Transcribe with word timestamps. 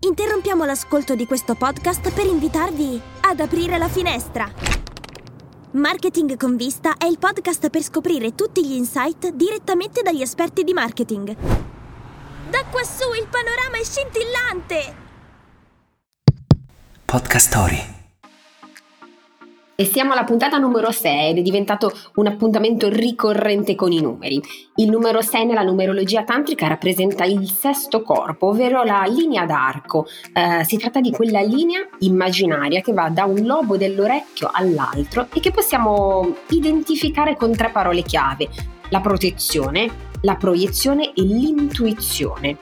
Interrompiamo 0.00 0.64
l'ascolto 0.64 1.16
di 1.16 1.26
questo 1.26 1.56
podcast 1.56 2.12
per 2.12 2.24
invitarvi 2.24 3.00
ad 3.22 3.40
aprire 3.40 3.78
la 3.78 3.88
finestra. 3.88 4.48
Marketing 5.72 6.36
con 6.36 6.56
vista 6.56 6.96
è 6.96 7.06
il 7.06 7.18
podcast 7.18 7.68
per 7.68 7.82
scoprire 7.82 8.36
tutti 8.36 8.64
gli 8.64 8.74
insight 8.74 9.30
direttamente 9.32 10.02
dagli 10.02 10.22
esperti 10.22 10.62
di 10.62 10.72
marketing. 10.72 11.34
Da 12.48 12.64
quassù 12.70 13.12
il 13.12 13.26
panorama 13.28 13.76
è 13.76 13.84
scintillante! 13.84 14.94
Podcast 17.04 17.48
Story. 17.48 17.97
E 19.80 19.84
siamo 19.84 20.10
alla 20.10 20.24
puntata 20.24 20.58
numero 20.58 20.90
6 20.90 21.30
ed 21.30 21.38
è 21.38 21.40
diventato 21.40 21.92
un 22.16 22.26
appuntamento 22.26 22.88
ricorrente 22.88 23.76
con 23.76 23.92
i 23.92 24.00
numeri. 24.00 24.42
Il 24.74 24.90
numero 24.90 25.20
6 25.20 25.46
nella 25.46 25.62
numerologia 25.62 26.24
tantrica 26.24 26.66
rappresenta 26.66 27.22
il 27.22 27.48
sesto 27.48 28.02
corpo, 28.02 28.48
ovvero 28.48 28.82
la 28.82 29.04
linea 29.06 29.46
d'arco. 29.46 30.08
Eh, 30.32 30.64
si 30.64 30.78
tratta 30.78 31.00
di 31.00 31.12
quella 31.12 31.42
linea 31.42 31.86
immaginaria 32.00 32.80
che 32.80 32.92
va 32.92 33.08
da 33.08 33.24
un 33.24 33.46
lobo 33.46 33.76
dell'orecchio 33.76 34.50
all'altro 34.52 35.28
e 35.32 35.38
che 35.38 35.52
possiamo 35.52 36.38
identificare 36.48 37.36
con 37.36 37.54
tre 37.54 37.70
parole 37.70 38.02
chiave. 38.02 38.48
La 38.88 38.98
protezione, 38.98 39.88
la 40.22 40.34
proiezione 40.34 41.12
e 41.14 41.22
l'intuizione. 41.22 42.58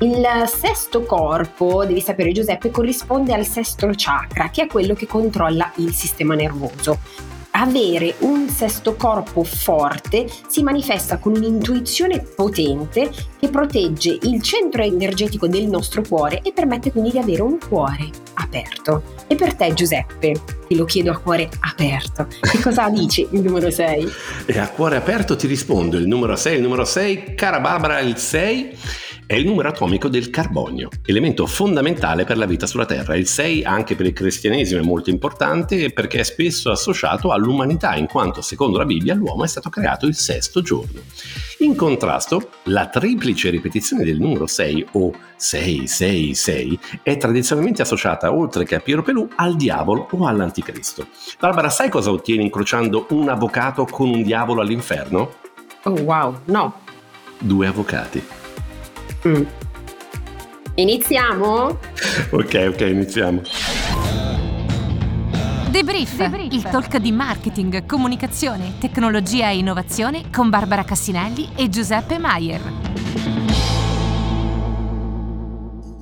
Il 0.00 0.26
sesto 0.46 1.02
corpo, 1.02 1.84
devi 1.84 2.00
sapere 2.00 2.32
Giuseppe, 2.32 2.70
corrisponde 2.70 3.32
al 3.32 3.46
sesto 3.46 3.90
chakra, 3.94 4.50
che 4.50 4.62
è 4.62 4.66
quello 4.66 4.94
che 4.94 5.06
controlla 5.06 5.72
il 5.76 5.92
sistema 5.92 6.34
nervoso. 6.34 6.98
Avere 7.56 8.16
un 8.18 8.48
sesto 8.48 8.96
corpo 8.96 9.44
forte 9.44 10.28
si 10.48 10.64
manifesta 10.64 11.18
con 11.18 11.36
un'intuizione 11.36 12.18
potente 12.18 13.08
che 13.38 13.48
protegge 13.48 14.18
il 14.22 14.42
centro 14.42 14.82
energetico 14.82 15.46
del 15.46 15.68
nostro 15.68 16.02
cuore 16.02 16.40
e 16.42 16.52
permette 16.52 16.90
quindi 16.90 17.12
di 17.12 17.18
avere 17.18 17.42
un 17.42 17.58
cuore 17.58 18.10
aperto. 18.34 19.14
E 19.28 19.36
per 19.36 19.54
te 19.54 19.72
Giuseppe, 19.72 20.34
ti 20.66 20.74
lo 20.74 20.84
chiedo 20.84 21.12
a 21.12 21.18
cuore 21.18 21.48
aperto, 21.60 22.26
che 22.40 22.60
cosa 22.60 22.88
dici 22.90 23.28
il 23.30 23.42
numero 23.42 23.70
6? 23.70 24.12
E 24.46 24.58
a 24.58 24.68
cuore 24.68 24.96
aperto 24.96 25.36
ti 25.36 25.46
rispondo 25.46 25.96
il 25.96 26.08
numero 26.08 26.34
6, 26.34 26.56
il 26.56 26.62
numero 26.62 26.84
6, 26.84 27.36
cara 27.36 27.60
Barbara, 27.60 28.00
il 28.00 28.16
6 28.16 28.76
è 29.26 29.34
il 29.34 29.46
numero 29.46 29.68
atomico 29.68 30.08
del 30.08 30.28
carbonio, 30.30 30.88
elemento 31.06 31.46
fondamentale 31.46 32.24
per 32.24 32.36
la 32.36 32.46
vita 32.46 32.66
sulla 32.66 32.84
Terra. 32.84 33.16
Il 33.16 33.26
6 33.26 33.64
anche 33.64 33.94
per 33.94 34.06
il 34.06 34.12
cristianesimo 34.12 34.80
è 34.80 34.84
molto 34.84 35.10
importante 35.10 35.90
perché 35.90 36.20
è 36.20 36.24
spesso 36.24 36.70
associato 36.70 37.32
all'umanità, 37.32 37.94
in 37.96 38.06
quanto 38.06 38.42
secondo 38.42 38.78
la 38.78 38.84
Bibbia 38.84 39.14
l'uomo 39.14 39.44
è 39.44 39.48
stato 39.48 39.70
creato 39.70 40.06
il 40.06 40.14
sesto 40.14 40.60
giorno. 40.60 41.00
In 41.58 41.74
contrasto, 41.74 42.50
la 42.64 42.88
triplice 42.88 43.48
ripetizione 43.48 44.04
del 44.04 44.18
numero 44.18 44.46
6 44.46 44.86
o 44.92 45.12
666 45.36 46.78
è 47.02 47.16
tradizionalmente 47.16 47.82
associata, 47.82 48.32
oltre 48.32 48.64
che 48.64 48.74
a 48.74 48.80
Piero 48.80 49.02
Pelù, 49.02 49.26
al 49.36 49.56
diavolo 49.56 50.08
o 50.10 50.26
all'anticristo. 50.26 51.06
Barbara, 51.38 51.70
sai 51.70 51.88
cosa 51.88 52.10
ottieni 52.10 52.42
incrociando 52.42 53.06
un 53.10 53.28
avvocato 53.30 53.86
con 53.86 54.10
un 54.10 54.22
diavolo 54.22 54.60
all'inferno? 54.60 55.36
Oh 55.84 56.00
wow, 56.02 56.40
no. 56.46 56.80
Due 57.38 57.66
avvocati. 57.66 58.43
Mm. 59.26 59.42
Iniziamo? 60.74 61.78
ok, 62.30 62.66
ok, 62.72 62.80
iniziamo. 62.80 63.40
Debrief, 65.70 66.16
Debrief, 66.16 66.52
il 66.52 66.62
talk 66.62 66.98
di 66.98 67.10
marketing, 67.10 67.86
comunicazione, 67.86 68.74
tecnologia 68.78 69.48
e 69.48 69.58
innovazione 69.58 70.24
con 70.30 70.50
Barbara 70.50 70.84
Cassinelli 70.84 71.48
e 71.56 71.68
Giuseppe 71.68 72.18
Maier. 72.18 72.60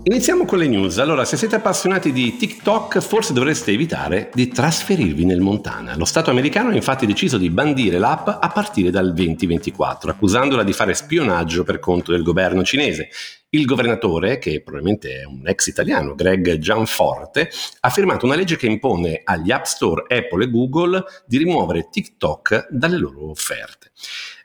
Iniziamo 0.04 0.44
con 0.46 0.58
le 0.58 0.66
news. 0.66 0.98
Allora, 0.98 1.24
se 1.24 1.36
siete 1.36 1.54
appassionati 1.54 2.10
di 2.10 2.36
TikTok, 2.36 2.98
forse 2.98 3.32
dovreste 3.32 3.70
evitare 3.70 4.30
di 4.34 4.48
trasferirvi 4.48 5.24
nel 5.24 5.38
Montana. 5.38 5.94
Lo 5.96 6.04
Stato 6.04 6.28
americano 6.28 6.70
ha 6.70 6.74
infatti 6.74 7.06
deciso 7.06 7.38
di 7.38 7.50
bandire 7.50 7.98
l'app 7.98 8.26
a 8.26 8.50
partire 8.52 8.90
dal 8.90 9.14
2024, 9.14 10.10
accusandola 10.10 10.64
di 10.64 10.72
fare 10.72 10.94
spionaggio 10.94 11.62
per 11.62 11.78
conto 11.78 12.10
del 12.10 12.24
governo 12.24 12.64
cinese. 12.64 13.10
Il 13.54 13.66
governatore, 13.66 14.38
che 14.38 14.62
probabilmente 14.62 15.20
è 15.20 15.24
un 15.24 15.46
ex 15.46 15.66
italiano, 15.66 16.14
Greg 16.14 16.56
Gianforte, 16.56 17.50
ha 17.80 17.90
firmato 17.90 18.24
una 18.24 18.34
legge 18.34 18.56
che 18.56 18.64
impone 18.64 19.20
agli 19.22 19.50
App 19.50 19.64
Store 19.64 20.04
Apple 20.08 20.44
e 20.44 20.50
Google 20.50 21.04
di 21.26 21.36
rimuovere 21.36 21.88
TikTok 21.90 22.68
dalle 22.70 22.96
loro 22.96 23.28
offerte. 23.28 23.90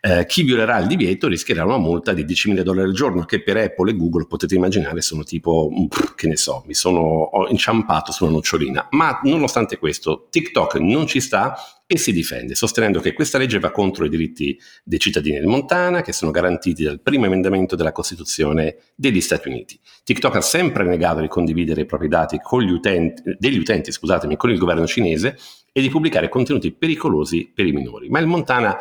Eh, 0.01 0.25
chi 0.25 0.44
violerà 0.44 0.78
il 0.79 0.88
divieto 0.88 1.29
rischierà 1.29 1.63
una 1.63 1.78
multa 1.78 2.12
di 2.12 2.25
10.000 2.25 2.59
dollari 2.63 2.90
al 2.90 2.94
giorno, 2.94 3.23
che 3.23 3.41
per 3.41 3.56
Apple 3.56 3.91
e 3.91 3.95
Google 3.95 4.28
potete 4.28 4.56
immaginare 4.56 5.00
sono 5.00 5.24
tipo, 5.24 5.69
mm, 5.72 5.85
che 6.13 6.28
ne 6.28 6.35
so, 6.35 6.63
mi 6.68 6.74
sono 6.74 7.29
inciampato 7.47 8.12
su 8.12 8.25
una 8.25 8.34
nocciolina. 8.34 8.89
Ma 8.91 9.22
nonostante 9.24 9.78
questo, 9.78 10.28
TikTok 10.29 10.75
non 10.79 11.07
ci 11.07 11.22
sta 11.22 11.56
e 11.90 11.98
si 11.98 12.12
difende, 12.12 12.53
sostenendo 12.53 13.00
che 13.00 13.14
questa 13.14 13.38
legge 13.38 13.59
va 13.59 13.72
contro 13.72 14.03
i 14.03 14.09
diritti 14.09 14.59
dei 14.84 15.00
cittadini 15.00 15.38
del 15.38 15.48
Montana, 15.48 16.02
che 16.02 16.12
sono 16.12 16.31
garantiti 16.31 16.84
dal 16.84 17.00
primo 17.00 17.28
emendamento 17.28 17.78
della 17.78 17.94
Costituzione 17.94 18.75
degli 18.94 19.22
Stati 19.22 19.48
Uniti. 19.48 19.80
TikTok 20.03 20.36
ha 20.36 20.42
sempre 20.42 20.84
negato 20.84 21.22
di 21.22 21.30
condividere 21.30 21.81
i 21.81 21.86
propri 21.86 22.09
dati 22.09 22.42
utenti, 22.72 23.22
degli 23.40 23.58
utenti 23.58 23.90
con 24.36 24.50
il 24.50 24.58
governo 24.58 24.86
cinese 24.86 25.38
e 25.72 25.80
di 25.80 25.90
pubblicare 25.90 26.28
contenuti 26.28 26.74
pericolosi 26.74 27.50
per 27.56 27.66
i 27.66 27.72
minori. 27.72 28.09
Ma 28.09 28.19
il 28.19 28.28
Montana 28.28 28.78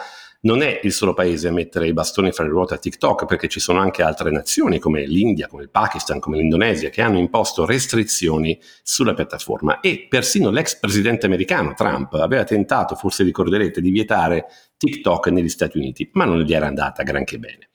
non 0.46 0.62
è 0.62 0.78
il 0.84 0.92
solo 0.92 1.12
paese 1.12 1.48
a 1.48 1.52
mettere 1.52 1.88
i 1.88 1.92
bastoni 1.92 2.30
fra 2.30 2.44
le 2.44 2.50
ruote 2.50 2.74
a 2.74 2.78
TikTok, 2.78 3.26
perché 3.26 3.48
ci 3.48 3.58
sono 3.58 3.80
anche 3.80 4.04
altre 4.04 4.30
nazioni 4.30 4.78
come 4.78 5.04
l'India, 5.04 5.48
come 5.48 5.64
il 5.64 5.70
Pakistan, 5.70 6.20
come 6.20 6.36
l'Indonesia, 6.36 6.88
che 6.88 7.02
hanno 7.02 7.18
imposto 7.18 7.66
restrizioni 7.66 8.56
sulla 8.84 9.12
piattaforma. 9.12 9.80
E 9.80 10.06
persino 10.08 10.50
l'ex 10.50 10.78
presidente 10.78 11.26
americano 11.26 11.74
Trump 11.74 12.14
aveva 12.14 12.44
tentato, 12.44 12.94
forse 12.94 13.24
ricorderete, 13.24 13.80
di 13.80 13.90
vietare 13.90 14.46
TikTok 14.76 15.26
negli 15.28 15.48
Stati 15.48 15.78
Uniti, 15.78 16.08
ma 16.12 16.24
non 16.24 16.38
gli 16.38 16.54
era 16.54 16.68
andata 16.68 17.02
granché 17.02 17.38
bene. 17.38 17.68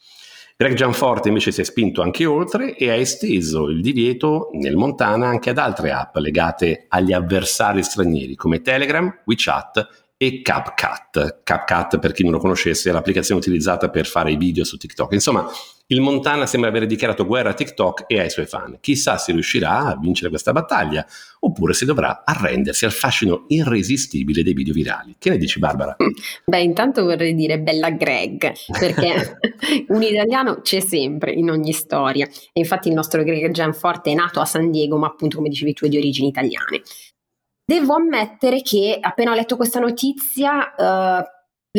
Greg 0.56 0.76
Gianforte 0.76 1.28
invece 1.28 1.52
si 1.52 1.62
è 1.62 1.64
spinto 1.64 2.04
anche 2.04 2.24
oltre 2.26 2.78
e 2.78 2.90
ha 2.92 2.94
esteso 2.94 3.68
il 3.68 3.81
divieto 3.81 4.50
nel 4.54 4.76
Montana 4.76 5.28
anche 5.28 5.50
ad 5.50 5.58
altre 5.58 5.92
app 5.92 6.16
legate 6.18 6.86
agli 6.88 7.14
avversari 7.14 7.81
stranieri 7.81 8.36
come 8.36 8.62
Telegram, 8.62 9.12
WeChat 9.26 10.00
e 10.22 10.44
CapCut. 10.44 11.42
CapCut, 11.44 11.98
per 11.98 12.12
chi 12.12 12.22
non 12.22 12.34
lo 12.34 12.38
conoscesse, 12.38 12.92
è 12.92 12.94
l'applicazione 12.94 13.40
utilizzata 13.40 13.90
per 13.90 14.06
fare 14.06 14.32
i 14.32 14.38
video 14.38 14.64
su 14.64 14.78
TikTok. 14.78 15.14
Insomma, 15.14 15.50
il 15.88 16.00
Montana 16.00 16.46
sembra 16.46 16.70
aver 16.70 16.86
dichiarato 16.86 17.26
guerra 17.26 17.50
a 17.50 17.54
TikTok 17.56 18.04
e 18.06 18.20
ai 18.20 18.30
suoi 18.30 18.46
fan. 18.46 18.78
Chissà 18.80 19.18
se 19.18 19.31
riuscirà 19.31 19.80
a 19.80 19.98
vincere 20.00 20.30
questa 20.30 20.52
battaglia 20.52 21.04
oppure 21.40 21.74
se 21.74 21.86
dovrà 21.86 22.22
arrendersi 22.24 22.86
al 22.86 22.92
fascino 22.92 23.46
irresistibile 23.48 24.44
dei 24.44 24.54
video 24.54 24.76
virali. 24.76 25.16
Che 25.18 25.31
ne 25.31 25.38
dici 25.38 25.58
Barbara? 25.58 25.96
Beh, 26.46 26.62
intanto 26.62 27.04
vorrei 27.04 27.34
dire 27.34 27.60
bella 27.60 27.90
Greg, 27.90 28.52
perché 28.78 29.38
un 29.90 30.04
italiano 30.04 30.62
c'è 30.62 30.81
sempre 30.81 31.31
in 31.31 31.50
ogni 31.50 31.74
storia. 31.74 32.28
E 32.28 32.60
infatti 32.60 32.90
il 32.90 32.94
nostro 32.94 33.24
Greg 33.24 33.50
Gianforte 33.50 34.12
è 34.12 34.14
nato 34.14 34.40
a 34.40 34.46
San 34.46 34.70
Diego, 34.70 34.98
ma 34.98 35.08
appunto 35.08 35.38
come 35.38 35.50
dicevi 35.50 35.74
tu 35.74 35.86
è 35.86 35.90
di 35.90 35.98
origini 35.98 36.28
italiane. 36.28 36.84
Devo 37.72 37.94
ammettere 37.94 38.62
che 38.62 38.98
appena 39.00 39.32
ho 39.32 39.34
letto 39.34 39.56
questa 39.56 39.80
notizia, 39.80 40.74
uh, 40.78 41.24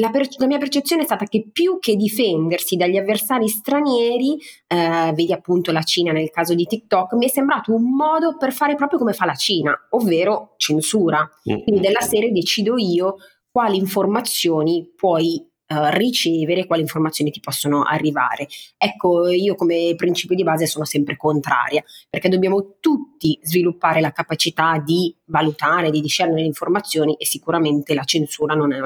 la, 0.01 0.11
per- 0.11 0.27
la, 0.39 0.47
mia 0.47 0.57
percezione 0.57 1.03
è 1.03 1.05
stata 1.05 1.27
che 1.27 1.51
più 1.53 1.79
che 1.81 1.97
difendersi 1.97 2.77
dagli 2.77 2.97
avversari 2.97 3.47
stranieri, 3.47 4.39
uh, 4.69 5.13
vedi 5.13 5.35
appunto 5.35 5.71
la 5.71 5.83
Cina 5.83 6.13
nel 6.13 6.31
caso 6.31 6.55
di 6.55 6.65
TikTok, 6.65 7.13
mi 7.13 7.27
è 7.27 7.29
sembrato 7.29 7.75
un 7.75 7.95
modo 7.95 8.39
per 8.39 8.55
fare 8.55 8.75
proprio 8.75 8.99
come 8.99 9.13
fa 9.13 9.27
la 9.27 9.35
Cina, 9.35 9.79
ovvero 9.91 10.55
censura. 10.57 11.21
Mm. 11.21 11.61
Quindi 11.61 11.83
della 11.83 12.01
serie 12.01 12.33
decido 12.33 12.79
io 12.79 13.17
quali 13.51 13.77
informazioni 13.77 14.91
puoi 14.97 15.47
uh, 15.73 15.89
ricevere, 15.97 16.67
quali 16.67 16.83
informazioni 16.83 17.31
ti 17.31 17.41
possono 17.41 17.83
arrivare. 17.83 18.47
Ecco, 18.77 19.29
io 19.29 19.55
come 19.55 19.95
principio 19.97 20.37
di 20.37 20.43
base 20.43 20.67
sono 20.67 20.85
sempre 20.85 21.17
contraria, 21.17 21.83
perché 22.09 22.29
dobbiamo 22.29 22.77
tutti 22.81 23.39
sviluppare 23.43 24.01
la 24.01 24.13
capacità 24.13 24.83
di 24.85 25.15
valutare, 25.27 25.91
di 25.91 26.01
discernere 26.01 26.41
le 26.41 26.47
informazioni 26.47 27.15
e 27.15 27.27
sicuramente 27.27 27.95
la 27.95 28.05
censura 28.05 28.55
non 28.55 28.73
è 28.73 28.81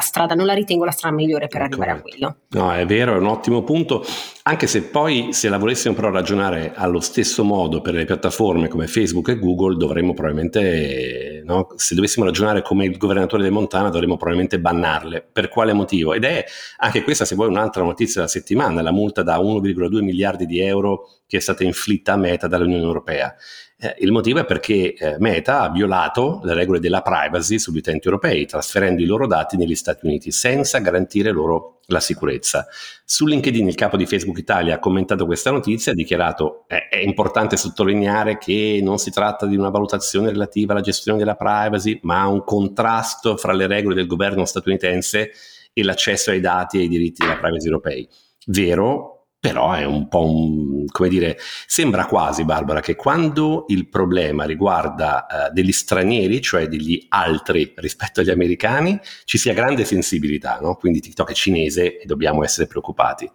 strada, 0.00 0.34
non 0.34 0.46
la 0.46 0.54
ritengo 0.54 0.84
la 0.84 0.90
strada 0.90 1.14
migliore 1.14 1.46
per 1.46 1.62
arrivare 1.62 1.90
a 1.90 2.00
quello. 2.00 2.36
No, 2.50 2.72
è 2.72 2.84
vero, 2.86 3.14
è 3.14 3.18
un 3.18 3.26
ottimo 3.26 3.62
punto, 3.62 4.04
anche 4.42 4.66
se 4.66 4.82
poi 4.82 5.32
se 5.32 5.48
la 5.48 5.58
volessimo 5.58 5.94
però 5.94 6.10
ragionare 6.10 6.72
allo 6.74 7.00
stesso 7.00 7.44
modo 7.44 7.80
per 7.80 7.94
le 7.94 8.04
piattaforme 8.04 8.68
come 8.68 8.86
Facebook 8.86 9.28
e 9.28 9.38
Google, 9.38 9.76
dovremmo 9.76 10.14
probabilmente, 10.14 11.42
no? 11.44 11.68
se 11.76 11.94
dovessimo 11.94 12.24
ragionare 12.24 12.62
come 12.62 12.84
il 12.84 12.96
governatore 12.96 13.42
del 13.42 13.52
Montana, 13.52 13.90
dovremmo 13.90 14.16
probabilmente 14.16 14.60
bannarle. 14.60 15.26
Per 15.32 15.48
quale 15.48 15.72
motivo? 15.72 16.14
Ed 16.14 16.24
è 16.24 16.44
anche 16.78 17.02
questa, 17.02 17.24
se 17.24 17.34
vuoi, 17.34 17.48
un'altra 17.48 17.82
notizia 17.82 18.20
della 18.20 18.28
settimana, 18.28 18.82
la 18.82 18.92
multa 18.92 19.22
da 19.22 19.38
1,2 19.38 20.02
miliardi 20.02 20.46
di 20.46 20.60
euro 20.60 21.08
che 21.26 21.36
è 21.36 21.40
stata 21.40 21.62
inflitta 21.62 22.14
a 22.14 22.16
Meta 22.16 22.46
dall'Unione 22.48 22.82
Europea. 22.82 23.34
Eh, 23.80 23.94
il 24.00 24.10
motivo 24.10 24.40
è 24.40 24.44
perché 24.44 24.92
eh, 24.92 25.16
Meta 25.20 25.60
ha 25.60 25.70
violato 25.70 26.40
le 26.42 26.52
regole 26.52 26.80
della 26.80 27.00
privacy 27.00 27.60
sugli 27.60 27.76
utenti 27.76 28.08
europei, 28.08 28.44
trasferendo 28.44 29.02
i 29.02 29.06
loro 29.06 29.28
dati 29.28 29.56
negli 29.56 29.76
Stati 29.76 30.04
Uniti 30.04 30.32
senza 30.32 30.78
garantire 30.78 31.30
loro 31.30 31.78
la 31.86 32.00
sicurezza. 32.00 32.66
Su 33.04 33.24
LinkedIn 33.24 33.68
il 33.68 33.76
capo 33.76 33.96
di 33.96 34.04
Facebook 34.04 34.36
Italia 34.38 34.74
ha 34.74 34.78
commentato 34.80 35.26
questa 35.26 35.52
notizia 35.52 35.92
e 35.92 35.94
ha 35.94 35.96
dichiarato 35.96 36.64
eh, 36.66 36.88
è 36.88 36.98
importante 36.98 37.56
sottolineare 37.56 38.36
che 38.36 38.80
non 38.82 38.98
si 38.98 39.12
tratta 39.12 39.46
di 39.46 39.56
una 39.56 39.70
valutazione 39.70 40.30
relativa 40.30 40.72
alla 40.72 40.82
gestione 40.82 41.18
della 41.18 41.36
privacy, 41.36 42.00
ma 42.02 42.26
un 42.26 42.42
contrasto 42.42 43.36
fra 43.36 43.52
le 43.52 43.68
regole 43.68 43.94
del 43.94 44.08
governo 44.08 44.44
statunitense 44.44 45.30
e 45.72 45.84
l'accesso 45.84 46.32
ai 46.32 46.40
dati 46.40 46.78
e 46.78 46.80
ai 46.80 46.88
diritti 46.88 47.24
della 47.24 47.38
privacy 47.38 47.66
europei. 47.66 48.08
Vero, 48.46 49.17
però 49.40 49.72
è 49.72 49.84
un 49.84 50.08
po' 50.08 50.24
un, 50.24 50.86
come 50.86 51.08
dire, 51.08 51.38
sembra 51.66 52.06
quasi 52.06 52.44
Barbara 52.44 52.80
che 52.80 52.96
quando 52.96 53.66
il 53.68 53.88
problema 53.88 54.44
riguarda 54.44 55.26
uh, 55.30 55.52
degli 55.52 55.70
stranieri, 55.70 56.40
cioè 56.40 56.66
degli 56.66 57.06
altri 57.08 57.72
rispetto 57.76 58.20
agli 58.20 58.30
americani, 58.30 58.98
ci 59.24 59.38
sia 59.38 59.54
grande 59.54 59.84
sensibilità, 59.84 60.58
no? 60.60 60.74
quindi 60.74 61.00
TikTok 61.00 61.30
è 61.30 61.34
cinese 61.34 62.00
e 62.00 62.06
dobbiamo 62.06 62.42
essere 62.42 62.66
preoccupati. 62.66 63.30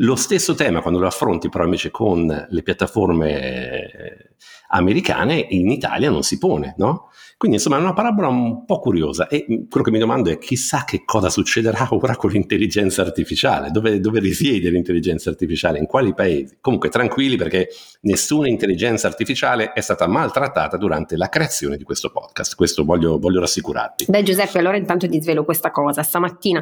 Lo 0.00 0.16
stesso 0.16 0.54
tema 0.54 0.80
quando 0.80 1.00
lo 1.00 1.08
affronti 1.08 1.48
però 1.48 1.64
invece 1.64 1.90
con 1.90 2.46
le 2.48 2.62
piattaforme 2.62 3.40
eh, 3.40 4.28
americane 4.68 5.46
in 5.48 5.70
Italia 5.70 6.10
non 6.10 6.22
si 6.22 6.38
pone, 6.38 6.74
no? 6.76 7.10
Quindi 7.38 7.58
insomma 7.58 7.76
è 7.76 7.80
una 7.80 7.92
parabola 7.92 8.26
un 8.26 8.64
po' 8.64 8.80
curiosa 8.80 9.28
e 9.28 9.44
quello 9.46 9.84
che 9.84 9.92
mi 9.92 10.00
domando 10.00 10.28
è 10.28 10.38
chissà 10.38 10.82
che 10.84 11.04
cosa 11.04 11.30
succederà 11.30 11.86
ora 11.94 12.16
con 12.16 12.30
l'intelligenza 12.30 13.02
artificiale, 13.02 13.70
dove, 13.70 14.00
dove 14.00 14.18
risiede 14.18 14.70
l'intelligenza 14.70 15.30
artificiale, 15.30 15.78
in 15.78 15.86
quali 15.86 16.12
paesi. 16.14 16.58
Comunque 16.60 16.88
tranquilli 16.88 17.36
perché 17.36 17.68
nessuna 18.00 18.48
intelligenza 18.48 19.06
artificiale 19.06 19.72
è 19.72 19.80
stata 19.80 20.08
maltrattata 20.08 20.76
durante 20.76 21.16
la 21.16 21.28
creazione 21.28 21.76
di 21.76 21.84
questo 21.84 22.10
podcast, 22.10 22.56
questo 22.56 22.84
voglio, 22.84 23.20
voglio 23.20 23.38
rassicurarvi. 23.38 24.06
Beh 24.08 24.24
Giuseppe, 24.24 24.58
allora 24.58 24.76
intanto 24.76 25.08
ti 25.08 25.22
svelo 25.22 25.44
questa 25.44 25.70
cosa, 25.70 26.02
stamattina 26.02 26.60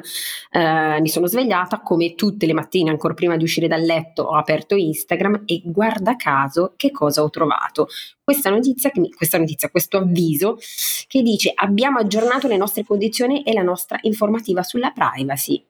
eh, 0.50 1.00
mi 1.00 1.08
sono 1.08 1.26
svegliata 1.26 1.80
come 1.80 2.14
tutte 2.14 2.44
le 2.44 2.52
mattine, 2.52 2.90
ancora 2.90 3.14
prima 3.14 3.38
di 3.38 3.44
uscire 3.44 3.66
dal 3.66 3.80
letto 3.80 4.24
ho 4.24 4.36
aperto 4.36 4.74
Instagram 4.74 5.44
e 5.46 5.62
guarda 5.64 6.16
caso 6.16 6.74
che 6.76 6.90
cosa 6.90 7.22
ho 7.22 7.30
trovato. 7.30 7.88
Questa 8.22 8.50
notizia, 8.50 8.90
questa 9.16 9.38
notizia, 9.38 9.70
questo 9.70 9.98
avviso 9.98 10.58
che 11.06 11.22
dice 11.22 11.52
abbiamo 11.54 11.98
aggiornato 11.98 12.48
le 12.48 12.56
nostre 12.56 12.84
condizioni 12.84 13.42
e 13.42 13.52
la 13.52 13.62
nostra 13.62 13.98
informativa 14.02 14.62
sulla 14.62 14.92
privacy. 14.92 15.64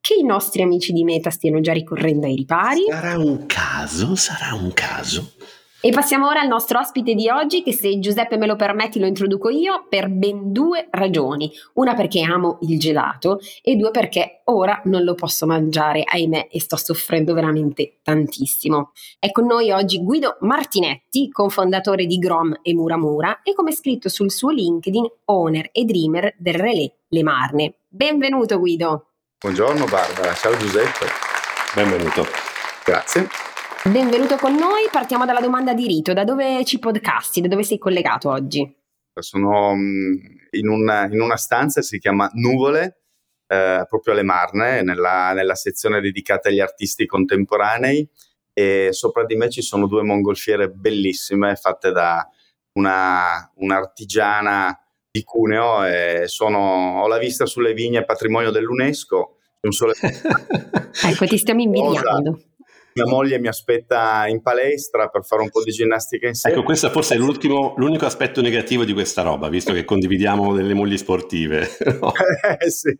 Che 0.00 0.14
i 0.14 0.24
nostri 0.24 0.62
amici 0.62 0.92
di 0.92 1.04
Meta 1.04 1.30
stiano 1.30 1.60
già 1.60 1.72
ricorrendo 1.72 2.26
ai 2.26 2.36
ripari? 2.36 2.84
Sarà 2.88 3.18
un 3.18 3.46
caso, 3.46 4.14
sarà 4.14 4.54
un 4.54 4.72
caso. 4.72 5.32
E 5.80 5.90
passiamo 5.92 6.26
ora 6.26 6.40
al 6.40 6.48
nostro 6.48 6.80
ospite 6.80 7.14
di 7.14 7.28
oggi, 7.28 7.62
che 7.62 7.72
se 7.72 8.00
Giuseppe 8.00 8.36
me 8.36 8.46
lo 8.46 8.56
permetti 8.56 8.98
lo 8.98 9.06
introduco 9.06 9.48
io 9.48 9.86
per 9.88 10.08
ben 10.08 10.52
due 10.52 10.88
ragioni. 10.90 11.52
Una 11.74 11.94
perché 11.94 12.20
amo 12.20 12.58
il 12.62 12.80
gelato 12.80 13.38
e 13.62 13.76
due 13.76 13.92
perché 13.92 14.40
ora 14.46 14.80
non 14.86 15.04
lo 15.04 15.14
posso 15.14 15.46
mangiare, 15.46 16.02
ahimè, 16.04 16.48
e 16.50 16.58
sto 16.60 16.74
soffrendo 16.74 17.32
veramente 17.32 17.98
tantissimo. 18.02 18.90
È 19.20 19.30
con 19.30 19.46
noi 19.46 19.70
oggi 19.70 20.02
Guido 20.02 20.38
Martinetti, 20.40 21.30
cofondatore 21.30 22.06
di 22.06 22.18
Grom 22.18 22.58
e 22.60 22.74
Muramura 22.74 23.42
e 23.44 23.54
come 23.54 23.70
scritto 23.70 24.08
sul 24.08 24.32
suo 24.32 24.50
LinkedIn, 24.50 25.08
owner 25.26 25.68
e 25.70 25.84
dreamer 25.84 26.34
del 26.38 26.54
Relais 26.54 26.90
Le 27.06 27.22
Marne. 27.22 27.74
Benvenuto 27.86 28.58
Guido. 28.58 29.10
Buongiorno 29.38 29.84
Barbara, 29.84 30.34
ciao 30.34 30.56
Giuseppe. 30.56 31.06
Benvenuto. 31.72 32.26
Grazie. 32.84 33.28
Benvenuto 33.84 34.36
con 34.36 34.54
noi, 34.54 34.88
partiamo 34.90 35.24
dalla 35.24 35.40
domanda 35.40 35.72
di 35.72 35.86
rito, 35.86 36.12
da 36.12 36.24
dove 36.24 36.64
ci 36.64 36.80
podcasti, 36.80 37.40
da 37.40 37.46
dove 37.46 37.62
sei 37.62 37.78
collegato 37.78 38.28
oggi? 38.28 38.76
Sono 39.14 39.72
mm, 39.74 40.14
in 40.50 40.68
una, 40.68 41.06
in 41.06 41.20
una 41.20 41.36
stanza, 41.36 41.80
si 41.80 41.98
chiama 41.98 42.28
Nuvole, 42.34 43.02
eh, 43.46 43.84
proprio 43.88 44.14
alle 44.14 44.24
Marne, 44.24 44.82
nella, 44.82 45.32
nella, 45.32 45.54
sezione 45.54 46.00
dedicata 46.00 46.48
agli 46.48 46.58
artisti 46.58 47.06
contemporanei. 47.06 48.06
E 48.52 48.88
sopra 48.90 49.24
di 49.24 49.36
me 49.36 49.48
ci 49.48 49.62
sono 49.62 49.86
due 49.86 50.02
mongolfiere 50.02 50.68
bellissime 50.68 51.54
fatte 51.54 51.92
da 51.92 52.28
una, 52.72 53.50
un'artigiana 53.54 54.76
di 55.08 55.22
Cuneo 55.22 55.84
e 55.84 56.24
sono, 56.26 57.00
ho 57.00 57.06
la 57.06 57.18
vista 57.18 57.46
sulle 57.46 57.74
vigne 57.74 58.04
patrimonio 58.04 58.50
dell'UNESCO. 58.50 59.36
Sole... 59.68 59.94
ecco, 60.02 61.26
ti 61.26 61.38
stiamo 61.38 61.62
invidiando 61.62 62.42
mia 63.02 63.06
moglie 63.06 63.38
mi 63.38 63.48
aspetta 63.48 64.26
in 64.26 64.42
palestra 64.42 65.08
per 65.08 65.24
fare 65.24 65.42
un 65.42 65.50
po' 65.50 65.62
di 65.62 65.70
ginnastica 65.70 66.26
insieme. 66.26 66.56
Ecco, 66.56 66.64
questo 66.64 66.90
forse 66.90 67.14
è 67.14 67.18
l'unico 67.18 68.06
aspetto 68.06 68.40
negativo 68.40 68.84
di 68.84 68.92
questa 68.92 69.22
roba, 69.22 69.48
visto 69.48 69.72
che 69.72 69.84
condividiamo 69.84 70.54
delle 70.54 70.74
mogli 70.74 70.96
sportive. 70.96 71.66
No? 71.98 72.12
eh, 72.60 72.70
sì, 72.70 72.94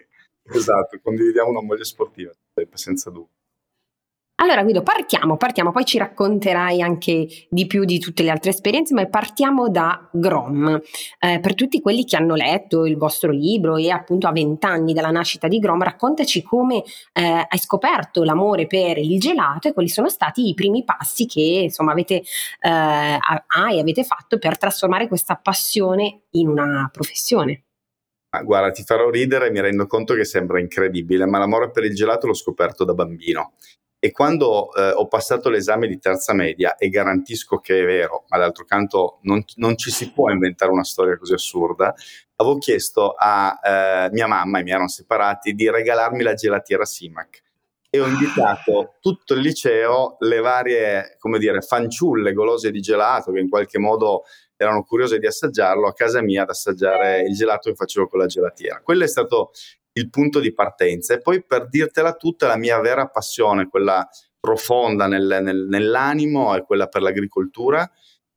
esatto, 0.53 0.99
condividiamo 1.03 1.51
una 1.51 1.63
moglie 1.63 1.85
sportiva, 1.85 2.33
senza 2.73 3.11
dubbio. 3.11 3.38
Allora 4.41 4.63
Guido, 4.63 4.85
partiamo, 4.85 5.37
partiamo, 5.37 5.73
poi 5.73 5.85
ci 5.85 5.99
racconterai 5.99 6.81
anche 6.81 7.27
di 7.49 7.67
più 7.67 7.85
di 7.85 7.99
tutte 7.99 8.23
le 8.23 8.31
altre 8.31 8.51
esperienze, 8.51 8.95
ma 8.95 9.05
partiamo 9.07 9.69
da 9.69 10.09
Grom. 10.13 10.81
Eh, 11.19 11.41
per 11.41 11.57
tutti 11.57 11.81
quelli 11.81 12.05
che 12.05 12.15
hanno 12.15 12.37
letto 12.37 12.87
il 12.87 12.97
vostro 12.97 13.33
libro 13.33 13.77
e 13.77 13.91
appunto 13.91 14.29
a 14.29 14.33
vent'anni 14.33 14.93
dalla 14.93 15.11
nascita 15.11 15.49
di 15.49 15.59
Grom, 15.59 15.83
raccontaci 15.83 16.45
come 16.45 16.85
eh, 17.15 17.47
hai 17.49 17.59
scoperto 17.59 18.23
l'amore 18.23 18.69
per 18.69 18.99
il 18.99 19.19
gelato 19.19 19.67
e 19.67 19.73
quali 19.73 19.89
sono 19.89 20.09
stati 20.09 20.47
i 20.47 20.55
primi 20.55 20.85
passi 20.85 21.27
che 21.27 21.41
insomma 21.65 21.91
avete, 21.91 22.23
eh, 22.61 22.69
hai, 22.69 23.81
avete 23.81 24.05
fatto 24.05 24.39
per 24.39 24.57
trasformare 24.57 25.09
questa 25.09 25.35
passione 25.35 26.27
in 26.31 26.47
una 26.47 26.89
professione. 26.93 27.65
Ah, 28.31 28.43
guarda, 28.43 28.71
ti 28.71 28.85
farò 28.85 29.11
ridere, 29.11 29.51
mi 29.51 29.61
rendo 29.61 29.87
conto 29.89 30.15
che 30.15 30.25
sembra 30.25 30.61
incredibile, 30.61 31.27
ma 31.27 31.39
l'amore 31.39 31.71
per 31.73 31.85
il 31.85 31.95
gelato 31.95 32.29
l'ho 32.29 32.35
scoperto 32.35 32.85
da 32.85 32.95
bambino. 32.95 33.55
E 34.01 34.13
quando 34.13 34.73
eh, 34.75 34.93
ho 34.93 35.09
passato 35.09 35.49
l'esame 35.49 35.89
di 35.89 35.99
terza 35.99 36.33
media, 36.33 36.77
e 36.77 36.89
garantisco 36.89 37.59
che 37.59 37.81
è 37.81 37.85
vero, 37.85 38.25
ma 38.29 38.39
d'altro 38.39 38.65
canto 38.65 39.19
non, 39.23 39.43
non 39.57 39.77
ci 39.77 39.91
si 39.91 40.13
può 40.13 40.31
inventare 40.31 40.71
una 40.71 40.85
storia 40.85 41.19
così 41.19 41.33
assurda, 41.33 41.93
avevo 42.37 42.59
chiesto 42.59 43.15
a 43.19 43.59
eh, 43.61 44.09
mia 44.13 44.29
mamma, 44.29 44.61
e 44.61 44.63
mi 44.63 44.71
erano 44.71 44.89
separati, 44.89 45.53
di 45.53 45.69
regalarmi 45.69 46.23
la 46.23 46.35
gelatiera 46.35 46.85
Simac. 46.85 47.43
E 47.91 48.01
ho 48.01 48.07
invitato 48.07 48.97
tutto 49.01 49.35
il 49.35 49.41
liceo, 49.41 50.17
le 50.21 50.39
varie, 50.41 51.17
come 51.19 51.39
dire, 51.39 51.61
fanciulle 51.61 52.33
golose 52.35 52.71
di 52.71 52.81
gelato, 52.81 53.33
che 53.33 53.41
in 53.41 53.49
qualche 53.49 53.79
modo 53.79 54.25
erano 54.57 54.85
curiose 54.85 55.19
di 55.19 55.27
assaggiarlo, 55.27 55.89
a 55.89 55.95
casa 55.95 56.21
mia 56.21 56.43
ad 56.43 56.51
assaggiare 56.51 57.23
il 57.23 57.35
gelato 57.35 57.71
che 57.71 57.77
facevo 57.77 58.09
con 58.09 58.19
la 58.19 58.27
gelatiera. 58.27 58.81
Quello 58.83 59.05
è 59.05 59.09
stato 59.09 59.53
il 59.99 60.11
punto 60.11 60.41
di 60.41 60.53
partenza. 60.53 61.15
E 61.15 61.21
poi 61.21 61.45
per 61.45 61.69
dirtela 61.69 62.15
tutta, 62.15 62.47
la 62.47 62.57
mia 62.57 62.81
vera 62.81 63.09
passione, 63.09 63.69
quella 63.69 64.07
profonda 64.41 65.07
nel, 65.07 65.41
nel, 65.43 65.67
nell'animo, 65.69 66.55
è 66.55 66.63
quella 66.63 66.87
per 66.87 67.03
l'agricoltura, 67.03 67.91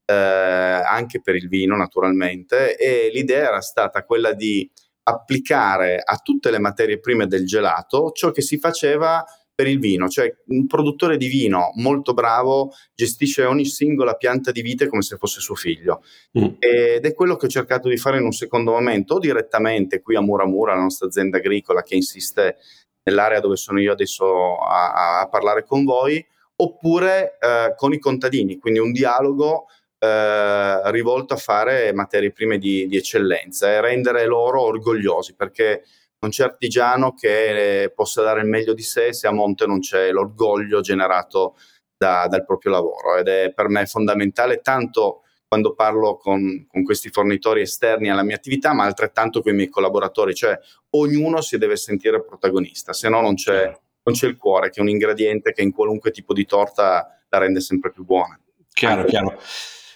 eh, 0.06 0.14
anche 0.14 1.22
per 1.22 1.36
il 1.36 1.48
vino 1.48 1.76
naturalmente, 1.76 2.76
e 2.76 3.10
l'idea 3.14 3.48
era 3.48 3.62
stata 3.62 4.04
quella 4.04 4.34
di 4.34 4.70
applicare 5.04 6.02
a 6.04 6.18
tutte 6.18 6.52
le 6.52 6.60
materie 6.60 7.00
prime 7.00 7.26
del 7.28 7.46
gelato 7.46 8.12
ciò 8.12 8.30
che 8.32 8.42
si 8.42 8.58
faceva 8.58 9.24
per 9.62 9.70
il 9.70 9.80
vino, 9.80 10.10
cioè 10.10 10.34
un 10.48 10.66
produttore 10.66 11.18
di 11.18 11.28
vino 11.28 11.72
molto 11.76 12.16
bravo 12.16 12.74
gestisce 12.96 13.44
ogni 13.44 13.66
singola 13.66 14.16
pianta 14.16 14.50
di 14.50 14.64
vite 14.64 14.88
come 14.88 15.04
se 15.04 15.18
fosse 15.18 15.40
suo 15.40 15.54
figlio 15.54 16.02
mm. 16.40 16.56
ed 16.58 17.06
è 17.06 17.14
quello 17.14 17.36
che 17.36 17.46
ho 17.46 17.50
cercato 17.50 17.88
di 17.88 17.98
fare 17.98 18.18
in 18.18 18.24
un 18.24 18.32
secondo 18.32 18.72
momento 18.72 19.16
o 19.16 19.20
direttamente 19.20 20.02
qui 20.02 20.16
a 20.16 20.22
Muramura, 20.22 20.74
la 20.74 20.82
nostra 20.82 21.06
azienda 21.06 21.38
agricola 21.38 21.84
che 21.84 21.94
insiste 21.94 22.58
nell'area 23.04 23.40
dove 23.40 23.56
sono 23.56 23.80
io 23.80 23.92
adesso 23.92 24.58
a, 24.58 25.20
a 25.20 25.30
parlare 25.30 25.64
con 25.64 25.84
voi, 25.84 26.26
oppure 26.56 27.38
eh, 27.40 27.76
con 27.76 27.94
i 27.94 28.00
contadini, 28.00 28.58
quindi 28.58 28.80
un 28.80 28.92
dialogo 28.92 29.68
eh, 30.00 30.92
rivolto 30.92 31.36
a 31.36 31.38
fare 31.38 31.94
materie 31.94 32.32
prime 32.32 32.58
di, 32.58 32.88
di 32.88 32.98
eccellenza 32.98 33.70
e 33.70 33.80
rendere 33.80 34.26
loro 34.26 34.62
orgogliosi 34.62 35.36
perché 35.36 35.84
non 36.22 36.30
c'è 36.30 36.44
artigiano 36.44 37.14
che 37.14 37.84
eh, 37.84 37.90
possa 37.92 38.22
dare 38.22 38.42
il 38.42 38.48
meglio 38.48 38.74
di 38.74 38.84
sé 38.84 39.12
se 39.12 39.28
a 39.28 39.32
monte 39.32 39.66
non 39.66 39.80
c'è 39.80 40.12
l'orgoglio 40.12 40.82
generato 40.82 41.56
da, 41.98 42.28
dal 42.28 42.46
proprio 42.46 42.72
lavoro 42.72 43.18
ed 43.18 43.28
è 43.28 43.52
per 43.54 43.70
me 43.70 43.86
fondamentale 43.86 44.62
tanto 44.62 45.24
quando 45.48 45.74
parlo 45.74 46.16
con, 46.16 46.66
con, 46.68 46.84
questi 46.84 47.10
fornitori 47.10 47.62
esterni 47.62 48.10
alla 48.10 48.24
mia 48.24 48.38
attività, 48.38 48.74
ma 48.74 48.86
altrettanto 48.86 49.42
con 49.42 49.52
i 49.52 49.56
miei 49.56 49.68
collaboratori, 49.68 50.34
cioè 50.34 50.58
ognuno 50.92 51.42
si 51.42 51.58
deve 51.58 51.76
sentire 51.76 52.24
protagonista, 52.24 52.94
se 52.94 53.10
no 53.10 53.20
non 53.20 53.36
c'è, 53.36 53.66
non 53.66 54.16
c'è 54.16 54.28
il 54.28 54.38
cuore, 54.38 54.70
che 54.70 54.80
è 54.80 54.82
un 54.82 54.88
ingrediente 54.88 55.52
che 55.52 55.62
in 55.62 55.74
qualunque 55.74 56.12
tipo 56.12 56.32
di 56.34 56.46
torta 56.46 57.22
la 57.28 57.38
rende 57.38 57.60
sempre 57.60 57.92
più 57.92 58.06
buona. 58.06 58.40
Chiaro, 58.72 59.04
chiaro. 59.04 59.38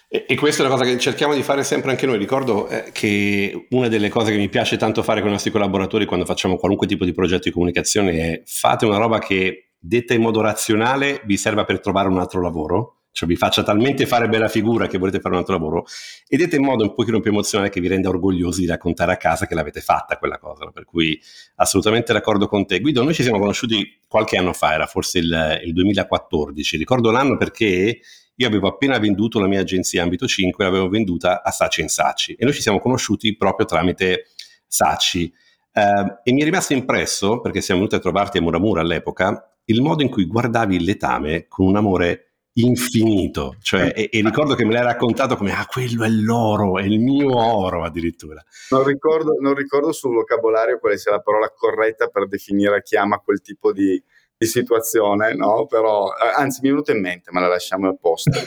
E, 0.08 0.24
e, 0.28 0.36
questa 0.36 0.62
è 0.62 0.66
una 0.66 0.74
cosa 0.74 0.88
che 0.88 0.98
cerchiamo 0.98 1.34
di 1.34 1.42
fare 1.42 1.64
sempre 1.64 1.90
anche 1.90 2.06
noi. 2.06 2.18
Ricordo 2.18 2.68
eh, 2.68 2.90
che 2.92 3.66
una 3.70 3.88
delle 3.88 4.08
cose 4.08 4.30
che 4.30 4.38
mi 4.38 4.48
piace 4.48 4.76
tanto 4.76 5.02
fare 5.02 5.20
con 5.20 5.30
i 5.30 5.32
nostri 5.32 5.50
collaboratori 5.50 6.04
quando 6.04 6.24
facciamo 6.24 6.56
qualunque 6.56 6.86
tipo 6.86 7.04
di 7.04 7.12
progetto 7.12 7.44
di 7.44 7.50
comunicazione 7.50 8.12
è 8.12 8.42
fate 8.44 8.84
una 8.86 8.98
roba 8.98 9.18
che 9.18 9.72
detta 9.78 10.14
in 10.14 10.22
modo 10.22 10.40
razionale 10.40 11.22
vi 11.24 11.36
serva 11.36 11.64
per 11.64 11.80
trovare 11.80 12.08
un 12.08 12.18
altro 12.18 12.40
lavoro 12.40 12.96
cioè 13.16 13.26
vi 13.26 13.36
faccia 13.36 13.62
talmente 13.62 14.04
fare 14.04 14.28
bella 14.28 14.46
figura 14.46 14.86
che 14.88 14.98
volete 14.98 15.20
fare 15.20 15.32
un 15.32 15.40
altro 15.40 15.54
lavoro, 15.54 15.86
ed 16.28 16.42
è 16.42 16.54
in 16.54 16.62
modo 16.62 16.82
un 16.82 16.92
pochino 16.92 17.18
più 17.18 17.30
emozionale 17.30 17.70
che 17.70 17.80
vi 17.80 17.88
renda 17.88 18.10
orgogliosi 18.10 18.60
di 18.60 18.66
raccontare 18.66 19.10
a 19.10 19.16
casa 19.16 19.46
che 19.46 19.54
l'avete 19.54 19.80
fatta 19.80 20.18
quella 20.18 20.36
cosa, 20.36 20.66
per 20.66 20.84
cui 20.84 21.18
assolutamente 21.54 22.12
d'accordo 22.12 22.46
con 22.46 22.66
te. 22.66 22.78
Guido, 22.78 23.02
noi 23.02 23.14
ci 23.14 23.22
siamo 23.22 23.38
conosciuti 23.38 24.02
qualche 24.06 24.36
anno 24.36 24.52
fa, 24.52 24.74
era 24.74 24.84
forse 24.84 25.20
il, 25.20 25.60
il 25.64 25.72
2014, 25.72 26.76
ricordo 26.76 27.10
l'anno 27.10 27.38
perché 27.38 28.00
io 28.36 28.46
avevo 28.46 28.68
appena 28.68 28.98
venduto 28.98 29.40
la 29.40 29.46
mia 29.46 29.60
agenzia 29.60 30.02
Ambito 30.02 30.26
5, 30.26 30.64
l'avevo 30.64 30.88
venduta 30.88 31.42
a 31.42 31.50
Saci 31.50 31.88
Saci 31.88 32.34
e 32.34 32.44
noi 32.44 32.52
ci 32.52 32.60
siamo 32.60 32.78
conosciuti 32.78 33.36
proprio 33.36 33.66
tramite 33.66 34.26
Saci. 34.66 35.32
Uh, 35.72 36.20
e 36.22 36.32
mi 36.32 36.40
è 36.40 36.44
rimasto 36.44 36.72
impresso, 36.72 37.40
perché 37.40 37.60
siamo 37.60 37.80
venuti 37.80 37.96
a 37.96 38.00
trovarti 38.00 38.38
a 38.38 38.40
Muramura 38.40 38.80
all'epoca, 38.80 39.56
il 39.64 39.82
modo 39.82 40.02
in 40.02 40.08
cui 40.08 40.26
guardavi 40.26 40.76
il 40.76 40.84
letame 40.84 41.46
con 41.48 41.66
un 41.66 41.76
amore 41.76 42.26
infinito, 42.58 43.56
cioè, 43.60 43.92
e, 43.94 44.08
e, 44.10 44.22
ricordo 44.22 44.54
che 44.54 44.64
me 44.64 44.72
l'hai 44.72 44.82
raccontato 44.82 45.36
come, 45.36 45.52
ah, 45.52 45.66
quello 45.66 46.04
è 46.04 46.08
l'oro, 46.08 46.78
è 46.78 46.84
il 46.84 46.98
mio 47.00 47.36
oro 47.36 47.84
addirittura. 47.84 48.42
Non 48.70 48.84
ricordo, 48.84 49.36
non 49.38 49.54
ricordo 49.54 49.92
sul 49.92 50.14
vocabolario 50.14 50.78
quale 50.78 50.96
sia 50.96 51.12
la 51.12 51.20
parola 51.20 51.52
corretta 51.54 52.06
per 52.08 52.26
definire 52.26 52.82
chi 52.82 52.96
ama 52.96 53.18
quel 53.18 53.42
tipo 53.42 53.72
di, 53.72 54.02
di 54.38 54.46
situazione, 54.46 55.34
no? 55.34 55.66
Però, 55.66 56.08
eh, 56.08 56.40
anzi, 56.40 56.60
mi 56.62 56.68
è 56.68 56.70
venuta 56.70 56.92
in 56.92 57.00
mente, 57.00 57.30
ma 57.32 57.40
la 57.40 57.48
lasciamo 57.48 57.88
a 57.88 57.96
posto. 57.98 58.30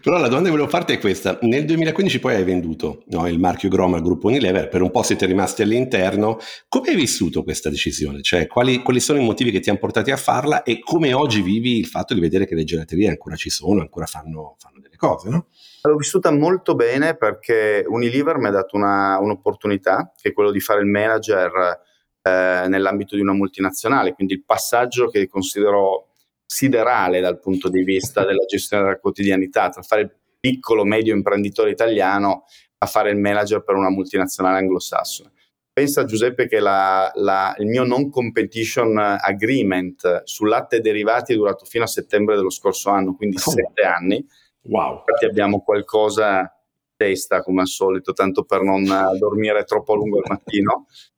Però 0.00 0.18
la 0.18 0.28
domanda 0.28 0.44
che 0.44 0.50
volevo 0.50 0.68
farti 0.68 0.92
è 0.92 0.98
questa: 0.98 1.38
nel 1.42 1.64
2015 1.64 2.20
poi 2.20 2.34
hai 2.36 2.44
venduto 2.44 3.02
no, 3.06 3.26
il 3.26 3.40
marchio 3.40 3.68
Grom 3.68 3.94
al 3.94 4.02
gruppo 4.02 4.28
Unilever, 4.28 4.68
per 4.68 4.82
un 4.82 4.90
po' 4.90 5.02
siete 5.02 5.26
rimasti 5.26 5.62
all'interno. 5.62 6.38
Come 6.68 6.90
hai 6.90 6.96
vissuto 6.96 7.42
questa 7.42 7.70
decisione? 7.70 8.22
Cioè, 8.22 8.46
quali, 8.46 8.82
quali 8.82 9.00
sono 9.00 9.18
i 9.18 9.24
motivi 9.24 9.50
che 9.50 9.58
ti 9.58 9.68
hanno 9.68 9.80
portati 9.80 10.12
a 10.12 10.16
farla 10.16 10.62
e 10.62 10.78
come 10.80 11.12
oggi 11.12 11.42
vivi 11.42 11.78
il 11.78 11.86
fatto 11.86 12.14
di 12.14 12.20
vedere 12.20 12.46
che 12.46 12.54
le 12.54 12.64
gelaterie 12.64 13.08
ancora 13.08 13.34
ci 13.34 13.50
sono, 13.50 13.80
ancora 13.80 14.06
fanno, 14.06 14.54
fanno 14.58 14.78
delle 14.80 14.96
cose, 14.96 15.28
no? 15.28 15.46
L'ho 15.82 15.96
vissuta 15.96 16.30
molto 16.30 16.76
bene 16.76 17.16
perché 17.16 17.84
Unilever 17.84 18.38
mi 18.38 18.46
ha 18.46 18.50
dato 18.50 18.76
una, 18.76 19.18
un'opportunità, 19.18 20.12
che 20.16 20.28
è 20.28 20.32
quello 20.32 20.52
di 20.52 20.60
fare 20.60 20.80
il 20.80 20.86
manager 20.86 21.90
eh, 22.22 22.64
nell'ambito 22.68 23.16
di 23.16 23.20
una 23.20 23.32
multinazionale, 23.32 24.14
quindi 24.14 24.34
il 24.34 24.44
passaggio 24.44 25.08
che 25.08 25.28
considero 25.28 26.08
siderale 26.46 27.20
dal 27.20 27.40
punto 27.40 27.68
di 27.68 27.82
vista 27.82 28.24
della 28.26 28.44
gestione 28.44 28.84
della 28.84 28.98
quotidianità, 28.98 29.68
tra 29.68 29.82
fare 29.82 30.02
il 30.02 30.12
piccolo 30.38 30.84
medio 30.84 31.14
imprenditore 31.14 31.70
italiano 31.70 32.44
a 32.78 32.86
fare 32.86 33.10
il 33.10 33.18
manager 33.18 33.62
per 33.62 33.76
una 33.76 33.90
multinazionale 33.90 34.58
anglosassone. 34.58 35.30
Pensa 35.72 36.04
Giuseppe 36.04 36.48
che 36.48 36.60
la, 36.60 37.10
la, 37.14 37.54
il 37.58 37.66
mio 37.66 37.84
non 37.84 38.10
competition 38.10 38.98
agreement 38.98 40.22
su 40.24 40.44
latte 40.44 40.76
e 40.76 40.80
derivati 40.80 41.32
è 41.32 41.36
durato 41.36 41.64
fino 41.64 41.84
a 41.84 41.86
settembre 41.86 42.36
dello 42.36 42.50
scorso 42.50 42.90
anno, 42.90 43.14
quindi 43.14 43.36
oh. 43.36 43.50
sette 43.50 43.82
anni. 43.82 44.26
Wow. 44.64 44.98
Infatti 44.98 45.24
abbiamo 45.24 45.62
qualcosa 45.62 46.40
in 46.40 46.48
testa 46.94 47.42
come 47.42 47.62
al 47.62 47.68
solito, 47.68 48.12
tanto 48.12 48.44
per 48.44 48.60
non 48.60 48.84
dormire 49.18 49.64
troppo 49.64 49.94
a 49.94 49.96
lungo 49.96 50.18
il 50.18 50.24
mattino. 50.28 50.86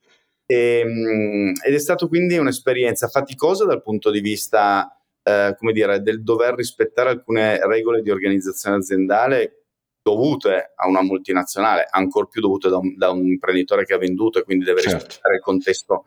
E, 0.47 0.81
ehm, 0.81 1.53
ed 1.65 1.75
è 1.75 1.79
stato 1.79 2.09
quindi 2.09 2.37
un'esperienza 2.37 3.09
faticosa 3.09 3.65
dal 3.65 3.83
punto 3.83 4.11
di 4.11 4.21
vista, 4.21 4.99
eh, 5.23 5.55
come 5.59 5.73
dire, 5.73 6.01
del 6.01 6.23
dover 6.23 6.55
rispettare 6.55 7.11
alcune 7.11 7.65
regole 7.67 8.03
di 8.03 8.11
organizzazione 8.11 8.77
aziendale 8.77 9.65
dovute 10.03 10.73
a 10.75 10.87
una 10.87 11.03
multinazionale, 11.03 11.87
ancor 11.89 12.29
più 12.29 12.43
dovute 12.43 12.69
da 12.69 12.77
un, 12.77 12.95
da 12.95 13.11
un 13.11 13.27
imprenditore 13.27 13.87
che 13.87 13.95
ha 13.95 13.99
venduto 13.99 14.39
e 14.39 14.43
quindi 14.43 14.65
deve 14.65 14.83
certo. 14.83 15.07
rispettare 15.07 15.37
il 15.37 15.41
contesto 15.41 16.05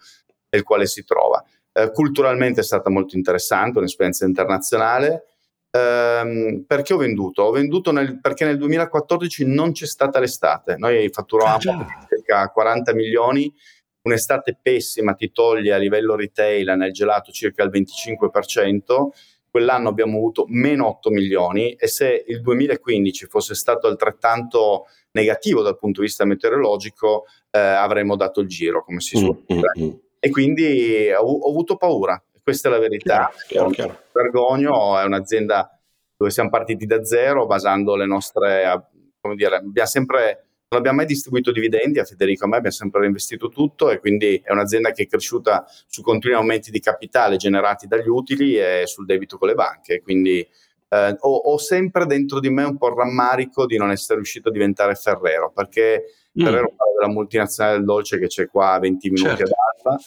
nel 0.51 0.63
quale 0.63 0.85
si 0.85 1.03
trova. 1.03 1.43
Eh, 1.73 1.91
culturalmente 1.91 2.61
è 2.61 2.63
stata 2.63 2.91
molto 2.91 3.15
interessante, 3.15 3.79
un'esperienza 3.79 4.25
internazionale. 4.25 5.23
Ehm, 5.71 6.63
perché 6.67 6.93
ho 6.93 6.97
venduto? 6.97 7.41
Ho 7.41 7.51
venduto 7.51 7.91
nel, 7.91 8.19
perché 8.19 8.45
nel 8.45 8.57
2014 8.57 9.45
non 9.45 9.71
c'è 9.71 9.87
stata 9.87 10.19
l'estate. 10.19 10.75
Noi 10.77 11.09
fatturavamo 11.09 11.55
ah, 11.55 12.07
circa 12.07 12.49
40 12.49 12.93
milioni 12.93 13.51
un'estate 14.07 14.57
pessima 14.61 15.13
ti 15.13 15.31
toglie 15.31 15.73
a 15.73 15.77
livello 15.77 16.15
retail 16.15 16.73
nel 16.77 16.91
gelato 16.91 17.31
circa 17.31 17.63
il 17.63 17.69
25%, 17.69 19.09
quell'anno 19.49 19.89
abbiamo 19.89 20.17
avuto 20.17 20.45
meno 20.47 20.87
8 20.87 21.09
milioni 21.09 21.73
e 21.73 21.87
se 21.87 22.23
il 22.27 22.41
2015 22.41 23.27
fosse 23.27 23.53
stato 23.53 23.87
altrettanto 23.87 24.85
negativo 25.11 25.61
dal 25.61 25.77
punto 25.77 26.01
di 26.01 26.07
vista 26.07 26.25
meteorologico 26.25 27.25
eh, 27.51 27.59
avremmo 27.59 28.15
dato 28.15 28.41
il 28.41 28.47
giro, 28.47 28.83
come 28.83 28.99
si 28.99 29.17
suol 29.17 29.37
mm, 29.37 29.45
dire. 29.45 29.71
Mm, 29.79 29.83
mm. 29.83 29.91
E 30.19 30.29
quindi 30.29 31.11
ho, 31.11 31.23
ho, 31.23 31.49
avuto 31.49 31.75
paura, 31.75 32.21
questa 32.41 32.69
è 32.69 32.71
la 32.71 32.79
verità. 32.79 33.31
Chiaro, 33.47 33.69
chiaro, 33.69 33.99
Vergogno 34.11 34.97
è 34.97 35.03
un'azienda 35.03 35.71
dove 36.15 36.31
siamo 36.31 36.49
partiti 36.49 36.85
da 36.85 37.03
zero 37.03 37.45
basando 37.45 37.95
le 37.95 38.05
nostre, 38.05 38.89
come 39.19 39.35
dire, 39.35 39.57
abbiamo 39.57 39.87
sempre 39.87 40.46
non 40.69 40.79
abbiamo 40.79 40.97
mai 40.97 41.05
distribuito 41.05 41.51
dividendi 41.51 41.99
a 41.99 42.03
Federico 42.03 42.43
a 42.43 42.47
me, 42.49 42.57
abbiamo 42.57 42.75
sempre 42.75 42.99
reinvestito 42.99 43.47
tutto 43.47 43.89
e 43.89 43.99
quindi 43.99 44.41
è 44.43 44.51
un'azienda 44.51 44.91
che 44.91 45.03
è 45.03 45.07
cresciuta 45.07 45.65
su 45.87 46.01
continui 46.01 46.35
aumenti 46.35 46.71
di 46.71 46.81
capitale 46.81 47.37
generati 47.37 47.87
dagli 47.87 48.09
utili 48.09 48.57
e 48.57 48.83
sul 48.85 49.05
debito 49.05 49.37
con 49.37 49.47
le 49.47 49.53
banche. 49.53 50.01
Quindi 50.01 50.45
eh, 50.89 51.15
ho, 51.19 51.35
ho, 51.35 51.57
sempre 51.57 52.05
dentro 52.05 52.41
di 52.41 52.49
me 52.49 52.63
un 52.63 52.77
po' 52.77 52.89
il 52.89 52.95
rammarico 52.95 53.65
di 53.65 53.77
non 53.77 53.91
essere 53.91 54.15
riuscito 54.15 54.49
a 54.49 54.51
diventare 54.51 54.95
Ferrero, 54.95 55.51
perché 55.53 56.03
mm. 56.37 56.43
Ferrero 56.43 56.73
parla 56.75 56.99
della 56.99 57.13
multinazionale 57.13 57.77
del 57.77 57.85
dolce 57.85 58.19
che 58.19 58.27
c'è 58.27 58.47
qua 58.47 58.73
a 58.73 58.79
20 58.79 59.09
minuti 59.09 59.37
certo. 59.37 59.43
ad 59.43 59.93
Alba 59.93 60.03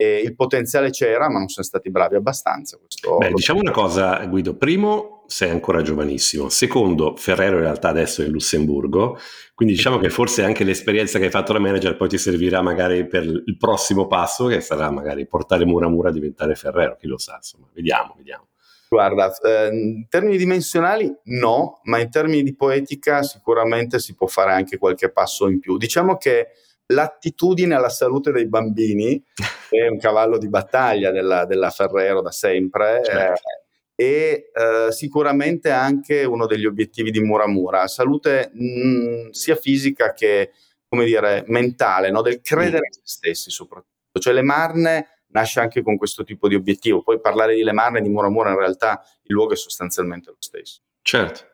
e 0.00 0.22
il 0.24 0.34
potenziale 0.34 0.88
c'era, 0.88 1.28
ma 1.28 1.40
non 1.40 1.48
sono 1.48 1.66
stati 1.66 1.90
bravi 1.90 2.14
abbastanza. 2.14 2.78
Beh, 3.18 3.32
diciamo 3.34 3.60
una 3.60 3.70
cosa, 3.70 4.24
Guido. 4.24 4.56
Primo, 4.56 5.24
sei 5.26 5.50
ancora 5.50 5.82
giovanissimo. 5.82 6.48
Secondo, 6.48 7.16
Ferrero 7.16 7.56
in 7.56 7.64
realtà 7.64 7.90
adesso 7.90 8.22
è 8.22 8.24
in 8.24 8.32
Lussemburgo, 8.32 9.18
quindi 9.54 9.74
diciamo 9.74 9.98
che 9.98 10.08
forse 10.08 10.42
anche 10.42 10.64
l'esperienza 10.64 11.18
che 11.18 11.26
hai 11.26 11.30
fatto 11.30 11.52
da 11.52 11.58
manager 11.58 11.98
poi 11.98 12.08
ti 12.08 12.16
servirà 12.16 12.62
magari 12.62 13.06
per 13.06 13.24
il 13.24 13.56
prossimo 13.58 14.06
passo, 14.06 14.46
che 14.46 14.62
sarà 14.62 14.90
magari 14.90 15.26
portare 15.26 15.66
Muramura 15.66 16.08
a 16.08 16.12
diventare 16.12 16.54
Ferrero, 16.54 16.96
chi 16.96 17.06
lo 17.06 17.18
sa, 17.18 17.34
insomma. 17.36 17.66
Vediamo, 17.74 18.14
vediamo. 18.16 18.46
Guarda, 18.88 19.30
eh, 19.42 19.68
in 19.70 20.08
termini 20.08 20.38
dimensionali 20.38 21.14
no, 21.24 21.80
ma 21.82 21.98
in 21.98 22.08
termini 22.08 22.42
di 22.42 22.56
poetica 22.56 23.22
sicuramente 23.22 23.98
si 23.98 24.14
può 24.14 24.26
fare 24.26 24.52
anche 24.52 24.78
qualche 24.78 25.12
passo 25.12 25.46
in 25.46 25.60
più. 25.60 25.76
Diciamo 25.76 26.16
che 26.16 26.52
l'attitudine 26.92 27.74
alla 27.74 27.88
salute 27.88 28.32
dei 28.32 28.46
bambini 28.46 29.22
è 29.68 29.86
un 29.86 29.98
cavallo 29.98 30.38
di 30.38 30.48
battaglia 30.48 31.10
della, 31.10 31.44
della 31.44 31.70
Ferrero 31.70 32.20
da 32.20 32.30
sempre. 32.30 33.02
Certo. 33.04 33.48
Eh, 33.48 33.58
e 34.00 34.50
eh, 34.54 34.92
sicuramente 34.92 35.70
anche 35.70 36.24
uno 36.24 36.46
degli 36.46 36.64
obiettivi 36.64 37.10
di 37.10 37.20
Muramura, 37.20 37.86
salute 37.86 38.50
mh, 38.54 38.64
mm, 38.64 39.28
sia 39.30 39.56
fisica 39.56 40.14
che 40.14 40.52
come 40.90 41.04
dire, 41.04 41.44
mentale, 41.46 42.10
no? 42.10 42.20
del 42.20 42.40
credere 42.40 42.88
in 42.88 42.92
se 42.92 43.00
stessi 43.04 43.50
soprattutto. 43.50 44.18
Cioè 44.18 44.32
le 44.32 44.42
Marne 44.42 45.24
nasce 45.28 45.60
anche 45.60 45.82
con 45.82 45.96
questo 45.96 46.24
tipo 46.24 46.48
di 46.48 46.56
obiettivo, 46.56 47.02
poi 47.02 47.20
parlare 47.20 47.54
di 47.54 47.62
Le 47.62 47.72
Marne 47.72 48.00
e 48.00 48.02
di 48.02 48.08
Muramura 48.08 48.50
in 48.50 48.58
realtà 48.58 49.00
il 49.22 49.34
luogo 49.34 49.52
è 49.52 49.56
sostanzialmente 49.56 50.30
lo 50.30 50.36
stesso. 50.40 50.80
Certo. 51.00 51.49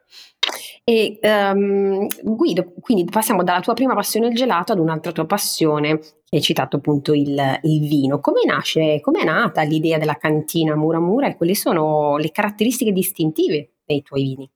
E 0.84 1.18
um, 1.20 2.06
Guido, 2.22 2.72
quindi 2.80 3.04
passiamo 3.04 3.42
dalla 3.42 3.60
tua 3.60 3.74
prima 3.74 3.94
passione 3.94 4.28
il 4.28 4.36
gelato 4.36 4.72
ad 4.72 4.78
un'altra 4.78 5.10
tua 5.10 5.26
passione, 5.26 6.00
hai 6.30 6.40
citato 6.40 6.76
appunto 6.76 7.12
il, 7.12 7.58
il 7.62 7.88
vino. 7.88 8.20
Come 8.20 8.44
nasce, 8.44 9.00
come 9.00 9.20
è 9.20 9.24
nata 9.24 9.62
l'idea 9.62 9.98
della 9.98 10.14
cantina 10.14 10.76
Muramura 10.76 11.26
e 11.26 11.36
quali 11.36 11.56
sono 11.56 12.16
le 12.18 12.30
caratteristiche 12.30 12.92
distintive 12.92 13.72
dei 13.84 14.02
tuoi 14.02 14.22
vini? 14.22 14.50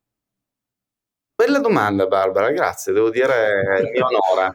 Bella 1.35 1.59
domanda 1.59 2.07
Barbara, 2.07 2.53
grazie, 2.53 2.93
devo 2.93 3.11
dire 3.11 3.91
mi 3.93 4.01
onora. 4.01 4.55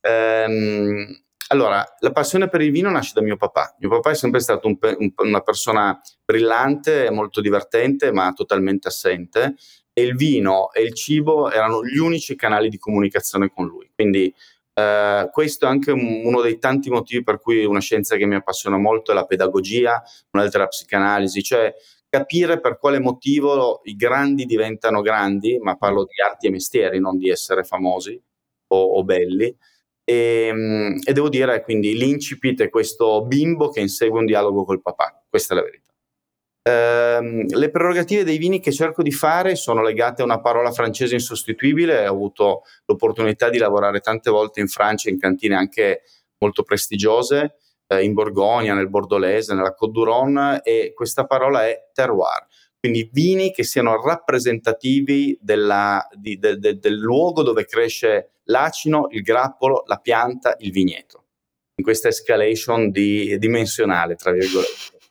Ehm, 0.00 1.24
allora, 1.48 1.84
la 2.00 2.10
passione 2.10 2.48
per 2.48 2.62
il 2.62 2.72
vino 2.72 2.90
nasce 2.90 3.12
da 3.14 3.20
mio 3.20 3.36
papà. 3.36 3.76
Mio 3.78 3.90
papà 3.90 4.10
è 4.10 4.14
sempre 4.14 4.40
stato 4.40 4.66
un, 4.66 4.76
un, 4.80 5.12
una 5.18 5.40
persona 5.42 6.00
brillante, 6.24 7.10
molto 7.10 7.40
divertente, 7.40 8.10
ma 8.10 8.32
totalmente 8.32 8.88
assente 8.88 9.54
e 9.92 10.02
il 10.02 10.16
vino 10.16 10.72
e 10.72 10.82
il 10.82 10.94
cibo 10.94 11.50
erano 11.50 11.84
gli 11.84 11.98
unici 11.98 12.34
canali 12.34 12.68
di 12.68 12.78
comunicazione 12.78 13.50
con 13.50 13.66
lui. 13.66 13.90
Quindi 13.94 14.34
eh, 14.74 15.28
questo 15.30 15.66
è 15.66 15.68
anche 15.68 15.90
uno 15.90 16.40
dei 16.40 16.58
tanti 16.58 16.90
motivi 16.90 17.22
per 17.22 17.40
cui 17.40 17.64
una 17.64 17.80
scienza 17.80 18.16
che 18.16 18.26
mi 18.26 18.34
appassiona 18.34 18.78
molto 18.78 19.12
è 19.12 19.14
la 19.14 19.26
pedagogia, 19.26 20.02
un'altra 20.30 20.60
è 20.60 20.62
la 20.62 20.68
psicanalisi, 20.68 21.42
cioè 21.42 21.74
capire 22.08 22.60
per 22.60 22.78
quale 22.78 22.98
motivo 23.00 23.80
i 23.84 23.96
grandi 23.96 24.44
diventano 24.44 25.00
grandi, 25.00 25.58
ma 25.58 25.76
parlo 25.76 26.04
di 26.04 26.20
arti 26.22 26.46
e 26.46 26.50
mestieri, 26.50 27.00
non 27.00 27.16
di 27.16 27.30
essere 27.30 27.64
famosi 27.64 28.20
o, 28.68 28.76
o 28.76 29.04
belli. 29.04 29.54
E, 30.04 30.46
ehm, 30.48 30.98
e, 31.04 31.12
devo 31.12 31.28
dire 31.28 31.62
quindi 31.62 31.96
l'incipit 31.96 32.62
è 32.62 32.70
questo 32.70 33.24
bimbo 33.24 33.68
che 33.70 33.80
insegue 33.80 34.18
un 34.18 34.26
dialogo 34.26 34.64
col 34.64 34.82
papà, 34.82 35.22
questa 35.28 35.54
è 35.54 35.56
la 35.56 35.62
verità. 35.62 35.91
Ehm, 36.64 37.46
le 37.48 37.70
prerogative 37.70 38.22
dei 38.22 38.38
vini 38.38 38.60
che 38.60 38.70
cerco 38.70 39.02
di 39.02 39.10
fare 39.10 39.56
sono 39.56 39.82
legate 39.82 40.22
a 40.22 40.24
una 40.24 40.40
parola 40.40 40.70
francese 40.70 41.14
insostituibile. 41.14 42.06
Ho 42.06 42.12
avuto 42.12 42.62
l'opportunità 42.86 43.50
di 43.50 43.58
lavorare 43.58 44.00
tante 44.00 44.30
volte 44.30 44.60
in 44.60 44.68
Francia 44.68 45.10
in 45.10 45.18
cantine 45.18 45.56
anche 45.56 46.02
molto 46.38 46.62
prestigiose, 46.62 47.56
eh, 47.88 48.04
in 48.04 48.12
Borgogna, 48.12 48.74
nel 48.74 48.88
Bordolese, 48.88 49.54
nella 49.54 49.74
Côte 49.74 49.92
d'Uron 49.92 50.60
e 50.62 50.92
questa 50.94 51.26
parola 51.26 51.66
è 51.66 51.90
terroir. 51.92 52.46
quindi 52.82 53.08
vini 53.12 53.52
che 53.52 53.62
siano 53.62 54.00
rappresentativi 54.02 55.38
della, 55.40 56.04
di, 56.16 56.36
de, 56.36 56.58
de, 56.58 56.78
del 56.80 56.96
luogo 56.96 57.44
dove 57.44 57.64
cresce 57.64 58.32
l'acino, 58.46 59.06
il 59.10 59.22
grappolo, 59.22 59.84
la 59.86 59.98
pianta, 59.98 60.56
il 60.58 60.72
vigneto, 60.72 61.26
in 61.76 61.84
questa 61.84 62.08
escalation 62.08 62.90
di, 62.90 63.38
dimensionale, 63.38 64.16
tra 64.16 64.32
virgolette. 64.32 65.01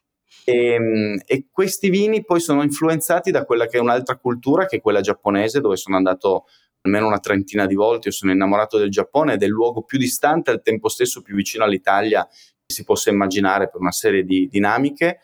E, 0.51 0.74
ehm, 0.74 1.20
e, 1.25 1.46
questi 1.51 1.89
vini 1.89 2.25
poi 2.25 2.39
sono 2.39 2.62
influenzati 2.62 3.31
da 3.31 3.46
quella 3.46 3.67
che 3.67 3.77
è 3.77 3.79
un'altra 3.81 4.17
cultura, 4.17 4.65
che 4.65 4.77
è 4.77 4.81
quella 4.81 5.01
giapponese, 5.01 5.62
dove 5.62 5.77
sono 5.77 5.96
andato 5.96 6.46
almeno 6.81 7.08
una 7.08 7.20
trentina 7.20 7.65
di 7.65 7.75
volte. 7.75 8.10
Io 8.10 8.13
sono 8.13 8.31
innamorato 8.31 8.77
del 8.77 8.89
Giappone, 8.89 9.38
del 9.38 9.50
luogo 9.50 9.84
più 9.84 9.98
distante 9.98 10.51
al 10.51 10.62
tempo 10.62 10.89
stesso 10.89 11.22
più 11.22 11.36
vicino 11.36 11.63
all'Italia 11.63 12.27
che 12.27 12.74
si 12.74 12.84
possa 12.84 13.10
immaginare 13.10 13.70
per 13.70 13.79
una 13.79 13.91
serie 13.91 14.24
di 14.24 14.48
dinamiche. 14.48 15.20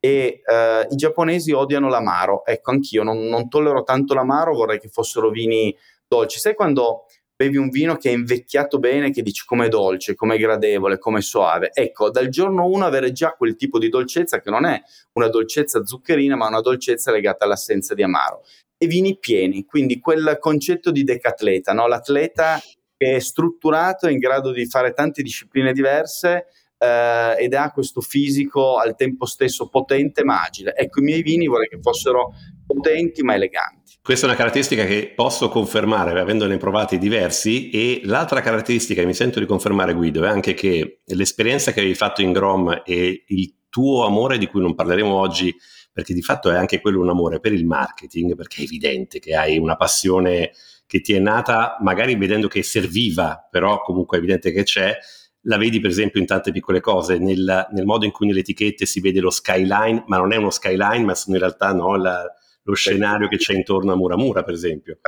E 0.00 0.42
eh, 0.44 0.86
i 0.90 0.96
giapponesi 0.96 1.52
odiano 1.52 1.88
l'amaro. 1.88 2.44
Ecco, 2.44 2.72
anch'io 2.72 3.04
non, 3.04 3.18
non 3.28 3.48
tollero 3.48 3.84
tanto 3.84 4.14
l'amaro, 4.14 4.54
vorrei 4.54 4.80
che 4.80 4.88
fossero 4.88 5.30
vini 5.30 5.74
dolci. 6.08 6.38
Sai 6.40 6.54
quando 6.54 7.04
bevi 7.36 7.56
un 7.56 7.68
vino 7.68 7.96
che 7.96 8.10
è 8.10 8.12
invecchiato 8.12 8.78
bene, 8.78 9.10
che 9.10 9.22
dici 9.22 9.44
com'è 9.44 9.68
dolce, 9.68 10.14
com'è 10.14 10.38
gradevole, 10.38 10.98
com'è 10.98 11.20
soave. 11.20 11.70
Ecco, 11.72 12.10
dal 12.10 12.28
giorno 12.28 12.66
1 12.66 12.84
avere 12.84 13.12
già 13.12 13.32
quel 13.32 13.56
tipo 13.56 13.78
di 13.78 13.88
dolcezza 13.88 14.40
che 14.40 14.50
non 14.50 14.64
è 14.64 14.80
una 15.14 15.28
dolcezza 15.28 15.84
zuccherina, 15.84 16.36
ma 16.36 16.46
una 16.46 16.60
dolcezza 16.60 17.10
legata 17.10 17.44
all'assenza 17.44 17.94
di 17.94 18.02
amaro. 18.02 18.42
E 18.76 18.86
vini 18.86 19.18
pieni, 19.18 19.64
quindi 19.64 19.98
quel 20.00 20.36
concetto 20.40 20.90
di 20.90 21.04
decatleta, 21.04 21.72
no? 21.72 21.86
l'atleta 21.86 22.60
che 22.96 23.16
è 23.16 23.18
strutturato, 23.18 24.06
è 24.06 24.12
in 24.12 24.18
grado 24.18 24.52
di 24.52 24.66
fare 24.66 24.92
tante 24.92 25.22
discipline 25.22 25.72
diverse, 25.72 26.46
eh, 26.82 27.36
ed 27.38 27.54
ha 27.54 27.70
questo 27.70 28.00
fisico 28.00 28.76
al 28.76 28.96
tempo 28.96 29.24
stesso 29.24 29.68
potente 29.68 30.24
ma 30.24 30.42
agile. 30.42 30.74
Ecco, 30.74 31.00
i 31.00 31.04
miei 31.04 31.22
vini 31.22 31.46
vorrei 31.46 31.68
che 31.68 31.78
fossero 31.80 32.32
potenti 32.66 33.22
ma 33.22 33.34
eleganti. 33.34 33.81
Questa 34.04 34.26
è 34.26 34.28
una 34.28 34.36
caratteristica 34.36 34.84
che 34.84 35.12
posso 35.14 35.48
confermare 35.48 36.18
avendone 36.18 36.56
provati 36.56 36.98
diversi 36.98 37.70
e 37.70 38.00
l'altra 38.02 38.40
caratteristica 38.40 39.00
che 39.00 39.06
mi 39.06 39.14
sento 39.14 39.38
di 39.38 39.46
confermare 39.46 39.94
Guido 39.94 40.24
è 40.24 40.28
anche 40.28 40.54
che 40.54 41.02
l'esperienza 41.04 41.70
che 41.70 41.78
avevi 41.78 41.94
fatto 41.94 42.20
in 42.20 42.32
Grom 42.32 42.82
e 42.84 43.22
il 43.28 43.54
tuo 43.68 44.04
amore 44.04 44.38
di 44.38 44.48
cui 44.48 44.60
non 44.60 44.74
parleremo 44.74 45.14
oggi 45.14 45.54
perché 45.92 46.14
di 46.14 46.20
fatto 46.20 46.50
è 46.50 46.56
anche 46.56 46.80
quello 46.80 47.00
un 47.00 47.10
amore 47.10 47.38
per 47.38 47.52
il 47.52 47.64
marketing 47.64 48.34
perché 48.34 48.62
è 48.62 48.64
evidente 48.64 49.20
che 49.20 49.36
hai 49.36 49.56
una 49.56 49.76
passione 49.76 50.50
che 50.84 51.00
ti 51.00 51.12
è 51.12 51.20
nata 51.20 51.76
magari 51.80 52.16
vedendo 52.16 52.48
che 52.48 52.64
serviva 52.64 53.46
però 53.48 53.82
comunque 53.82 54.16
è 54.16 54.20
evidente 54.20 54.50
che 54.50 54.64
c'è 54.64 54.98
la 55.42 55.56
vedi 55.56 55.78
per 55.78 55.90
esempio 55.90 56.18
in 56.18 56.26
tante 56.26 56.50
piccole 56.50 56.80
cose, 56.80 57.18
nel, 57.18 57.68
nel, 57.70 57.84
modo 57.84 58.04
in 58.04 58.10
cui 58.10 58.26
nelle 58.26 58.40
etichette 58.40 58.84
si 58.84 59.00
vede 59.00 59.20
lo 59.20 59.30
skyline, 59.30 60.04
ma 60.06 60.16
non 60.16 60.32
è 60.32 60.36
uno 60.36 60.50
skyline, 60.50 61.04
ma 61.04 61.14
sono 61.16 61.34
in 61.34 61.42
realtà 61.42 61.72
no, 61.72 61.96
la, 61.96 62.32
lo 62.62 62.74
scenario 62.74 63.28
che 63.28 63.36
c'è 63.36 63.54
intorno 63.54 63.92
a 63.92 63.96
Muramura, 63.96 64.42
per 64.42 64.54
esempio. 64.54 64.98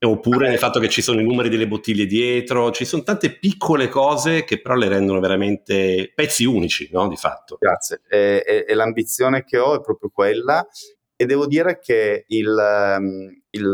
Oppure 0.00 0.48
nel 0.48 0.58
fatto 0.58 0.78
che 0.78 0.88
ci 0.88 1.02
sono 1.02 1.20
i 1.20 1.24
numeri 1.24 1.48
delle 1.48 1.66
bottiglie 1.66 2.06
dietro, 2.06 2.70
ci 2.70 2.84
sono 2.84 3.02
tante 3.02 3.36
piccole 3.36 3.88
cose 3.88 4.44
che 4.44 4.60
però 4.60 4.74
le 4.76 4.88
rendono 4.88 5.18
veramente 5.18 6.12
pezzi 6.14 6.44
unici, 6.44 6.88
no? 6.92 7.08
Di 7.08 7.16
fatto. 7.16 7.56
Grazie. 7.58 8.02
E, 8.08 8.44
e, 8.46 8.64
e 8.68 8.74
l'ambizione 8.74 9.44
che 9.44 9.58
ho 9.58 9.76
è 9.76 9.80
proprio 9.80 10.10
quella. 10.10 10.64
E 11.16 11.26
devo 11.26 11.46
dire 11.46 11.80
che 11.80 12.24
il, 12.28 12.56
ehm, 12.56 13.42
il 13.50 13.70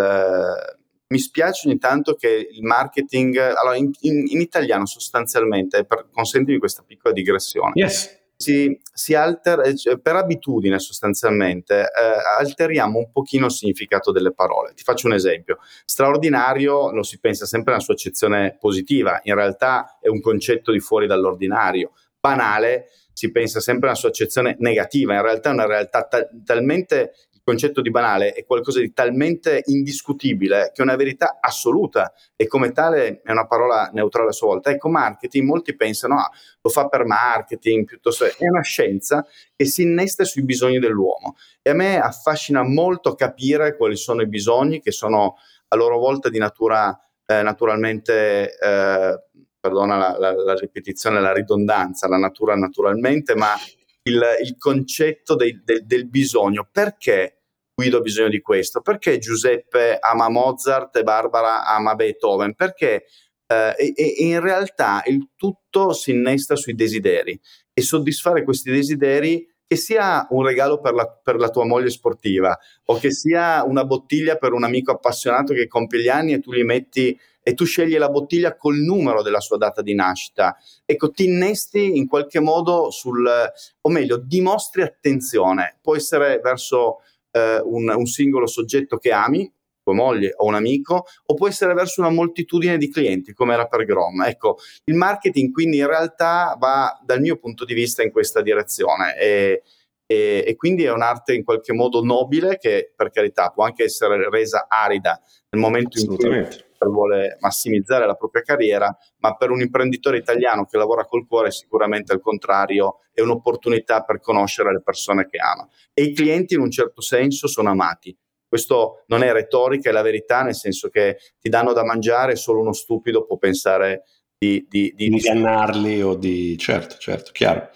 mi 1.07 1.19
spiace 1.19 1.69
ogni 1.69 1.79
tanto 1.79 2.15
che 2.15 2.49
il 2.51 2.63
marketing, 2.63 3.37
allora 3.37 3.77
in, 3.77 3.91
in, 4.01 4.25
in 4.27 4.41
italiano 4.41 4.87
sostanzialmente, 4.87 5.85
per, 5.85 6.09
consentimi 6.11 6.59
questa 6.59 6.83
piccola 6.83 7.13
digressione, 7.13 7.73
yes. 7.75 8.23
Si, 8.37 8.79
si 8.93 9.15
altera, 9.15 9.63
eh, 9.63 9.77
cioè, 9.77 9.99
per 9.99 10.17
abitudine 10.17 10.79
sostanzialmente, 10.79 11.81
eh, 11.81 12.41
alteriamo 12.41 12.99
un 12.99 13.11
pochino 13.11 13.47
il 13.47 13.53
significato 13.53 14.13
delle 14.13 14.33
parole. 14.33 14.73
Ti 14.75 14.83
faccio 14.83 15.07
un 15.07 15.15
esempio. 15.15 15.59
Straordinario 15.85 16.91
lo 16.93 17.03
si 17.03 17.19
pensa 17.21 17.47
sempre 17.47 17.73
nella 17.73 17.85
sua 17.85 17.95
accezione 17.95 18.57
positiva, 18.59 19.21
in 19.25 19.35
realtà 19.35 19.99
è 20.01 20.09
un 20.09 20.21
concetto 20.21 20.73
di 20.73 20.81
fuori 20.81 21.07
dall'ordinario. 21.07 21.93
Banale 22.19 22.89
si 23.13 23.31
pensa 23.31 23.61
sempre 23.61 23.89
nella 23.89 23.99
sua 23.99 24.09
accezione 24.09 24.57
negativa, 24.59 25.15
in 25.15 25.23
realtà 25.23 25.51
è 25.51 25.53
una 25.53 25.67
realtà 25.67 26.03
ta- 26.05 26.29
talmente 26.45 27.13
concetto 27.45 27.83
di 27.83 27.91
banale 27.91 28.33
è 28.33 28.45
qualcosa 28.45 28.81
di 28.81 28.93
talmente 28.93 29.63
indiscutibile 29.67 30.71
che 30.73 30.81
è 30.81 30.83
una 30.83 30.97
verità 30.97 31.39
assoluta 31.41 32.13
e 32.35 32.47
come 32.47 32.73
tale 32.73 33.21
è 33.23 33.31
una 33.31 33.47
parola 33.47 33.91
neutrale 33.93 34.31
a 34.31 34.33
sua 34.33 34.49
volta. 34.49 34.71
Ecco, 34.71 34.89
marketing, 34.89 35.47
molti 35.47 35.77
pensano, 35.77 36.19
ah, 36.19 36.31
lo 36.61 36.71
fa 36.71 36.89
per 36.89 37.05
marketing, 37.05 37.85
piuttosto 37.85 38.25
è 38.25 38.49
una 38.49 38.63
scienza 38.63 39.25
che 39.55 39.67
si 39.67 39.83
innesta 39.83 40.25
sui 40.25 40.43
bisogni 40.43 40.79
dell'uomo 40.79 41.37
e 41.61 41.71
a 41.71 41.75
me 41.75 42.01
affascina 42.01 42.63
molto 42.63 43.15
capire 43.15 43.77
quali 43.77 43.97
sono 43.97 44.23
i 44.23 44.29
bisogni 44.29 44.81
che 44.81 44.91
sono 44.91 45.37
a 45.69 45.77
loro 45.77 45.99
volta 45.99 46.29
di 46.29 46.39
natura 46.39 46.99
eh, 47.27 47.43
naturalmente... 47.43 48.57
Eh, 48.59 49.23
perdona 49.65 49.97
la, 49.97 50.17
la, 50.19 50.35
la 50.35 50.55
ripetizione, 50.57 51.23
la 51.23 51.33
ridondanza, 51.33 52.07
la 52.07 52.19
natura 52.19 52.55
naturalmente, 52.55 53.35
ma 53.35 53.55
il, 54.03 54.23
il 54.43 54.57
concetto 54.59 55.37
dei, 55.37 55.63
del, 55.65 55.87
del 55.87 56.07
bisogno. 56.07 56.69
Perché 56.71 57.34
Guido 57.75 57.99
ha 57.99 58.01
bisogno 58.01 58.29
di 58.29 58.41
questo? 58.41 58.81
Perché 58.81 59.19
Giuseppe 59.19 59.99
ama 60.01 60.29
Mozart 60.29 60.95
e 60.97 61.03
Barbara 61.03 61.67
ama 61.67 61.95
Beethoven? 61.95 62.55
Perché 62.55 63.07
eh, 63.47 63.75
e, 63.77 63.93
e 63.97 64.25
in 64.25 64.41
realtà 64.41 65.03
il 65.07 65.31
tutto 65.37 65.93
si 65.93 66.13
innesta 66.13 66.57
sui 66.57 66.75
desideri 66.75 67.39
e 67.73 67.83
soddisfare 67.83 68.45
questi 68.45 68.71
desideri 68.71 69.47
che 69.67 69.77
sia 69.77 70.27
un 70.31 70.45
regalo 70.45 70.81
per 70.81 70.95
la, 70.95 71.09
per 71.09 71.37
la, 71.37 71.49
tua 71.49 71.65
moglie 71.65 71.91
sportiva 71.91 72.57
o 72.85 72.99
che 72.99 73.11
sia 73.11 73.65
una 73.65 73.85
bottiglia 73.85 74.37
per 74.37 74.53
un 74.53 74.63
amico 74.63 74.93
appassionato 74.93 75.53
che 75.53 75.67
compie 75.67 76.01
gli 76.01 76.09
anni 76.09 76.35
e 76.35 76.41
tu 76.41 76.53
li 76.53 76.63
metti 76.63 77.19
e 77.43 77.55
tu 77.55 77.65
scegli 77.65 77.97
la 77.99 78.09
bottiglia 78.09 78.57
col 78.57 78.77
numero 78.77 79.23
della 79.23 79.41
sua 79.41 79.59
data 79.59 79.83
di 79.83 79.95
nascita. 79.95 80.57
Ecco, 80.85 81.11
ti 81.11 81.27
innesti 81.27 81.99
in 81.99 82.09
qualche 82.09 82.41
modo 82.41 82.91
sul, 82.91 83.27
o 83.27 83.89
meglio, 83.91 84.17
dimostri 84.17 84.81
attenzione. 84.81 85.79
Può 85.83 85.95
essere 85.95 86.41
verso 86.43 87.01
eh, 87.35 87.61
un, 87.65 87.89
un 87.89 88.07
singolo 88.07 88.47
soggetto 88.47 88.97
che 88.97 89.11
ami, 89.11 89.53
tua 89.83 89.95
moglie 89.95 90.33
o 90.37 90.47
un 90.47 90.55
amico, 90.55 91.05
o 91.27 91.35
può 91.35 91.49
essere 91.49 91.75
verso 91.75 92.01
una 92.01 92.11
moltitudine 92.11 92.79
di 92.79 92.91
clienti, 92.91 93.35
come 93.35 93.55
era 93.55 93.67
per 93.67 93.85
Grom. 93.85 94.23
Ecco, 94.23 94.57
il 94.85 94.95
marketing 94.95 95.53
quindi 95.53 95.79
in 95.79 95.87
realtà 95.87 96.57
va 96.59 96.99
dal 97.05 97.21
mio 97.21 97.37
punto 97.37 97.65
di 97.65 97.75
vista 97.75 98.03
in 98.03 98.11
questa 98.11 98.41
direzione 98.41 99.19
e, 99.19 99.63
e, 100.07 100.45
e 100.47 100.57
quindi 100.57 100.85
è 100.85 100.93
un'arte 100.93 101.35
in 101.35 101.45
qualche 101.45 101.73
modo 101.73 102.03
nobile 102.03 102.57
che 102.57 102.93
per 102.95 103.11
carità 103.11 103.51
può 103.51 103.65
anche 103.65 103.85
essere 103.85 104.31
resa 104.31 104.67
arida 104.69 105.21
nel 105.51 105.61
momento 105.61 105.99
in 105.99 106.07
cui 106.07 106.47
vuole 106.89 107.37
massimizzare 107.41 108.07
la 108.07 108.15
propria 108.15 108.43
carriera, 108.43 108.97
ma 109.19 109.35
per 109.37 109.51
un 109.51 109.61
imprenditore 109.61 110.19
italiano 110.19 110.65
che 110.65 110.77
lavora 110.77 111.05
col 111.05 111.27
cuore 111.27 111.51
sicuramente 111.51 112.13
al 112.13 112.21
contrario 112.21 113.01
è 113.13 113.21
un'opportunità 113.21 114.03
per 114.03 114.21
conoscere 114.21 114.73
le 114.73 114.83
persone 114.83 115.27
che 115.29 115.39
ama. 115.39 115.69
E 115.93 116.03
i 116.03 116.15
clienti 116.15 116.55
in 116.55 116.61
un 116.61 116.71
certo 116.71 117.01
senso 117.01 117.47
sono 117.47 117.71
amati. 117.71 118.17
Questo 118.47 119.03
non 119.07 119.23
è 119.23 119.33
retorica, 119.33 119.91
è 119.91 119.93
la 119.93 120.03
verità, 120.03 120.43
nel 120.43 120.55
senso 120.55 120.89
che 120.89 121.17
ti 121.41 121.49
danno 121.49 121.73
da 121.73 121.85
mangiare 121.85 122.33
e 122.33 122.37
solo 122.37 122.61
uno 122.61 122.73
stupido 122.73 123.25
può 123.25 123.37
pensare 123.37 124.05
di, 124.39 124.65
di, 124.69 124.93
di 124.95 125.07
ingannarli 125.07 126.03
o 126.03 126.15
di... 126.15 126.57
Certo, 126.57 126.97
certo, 126.99 127.31
chiaro. 127.33 127.71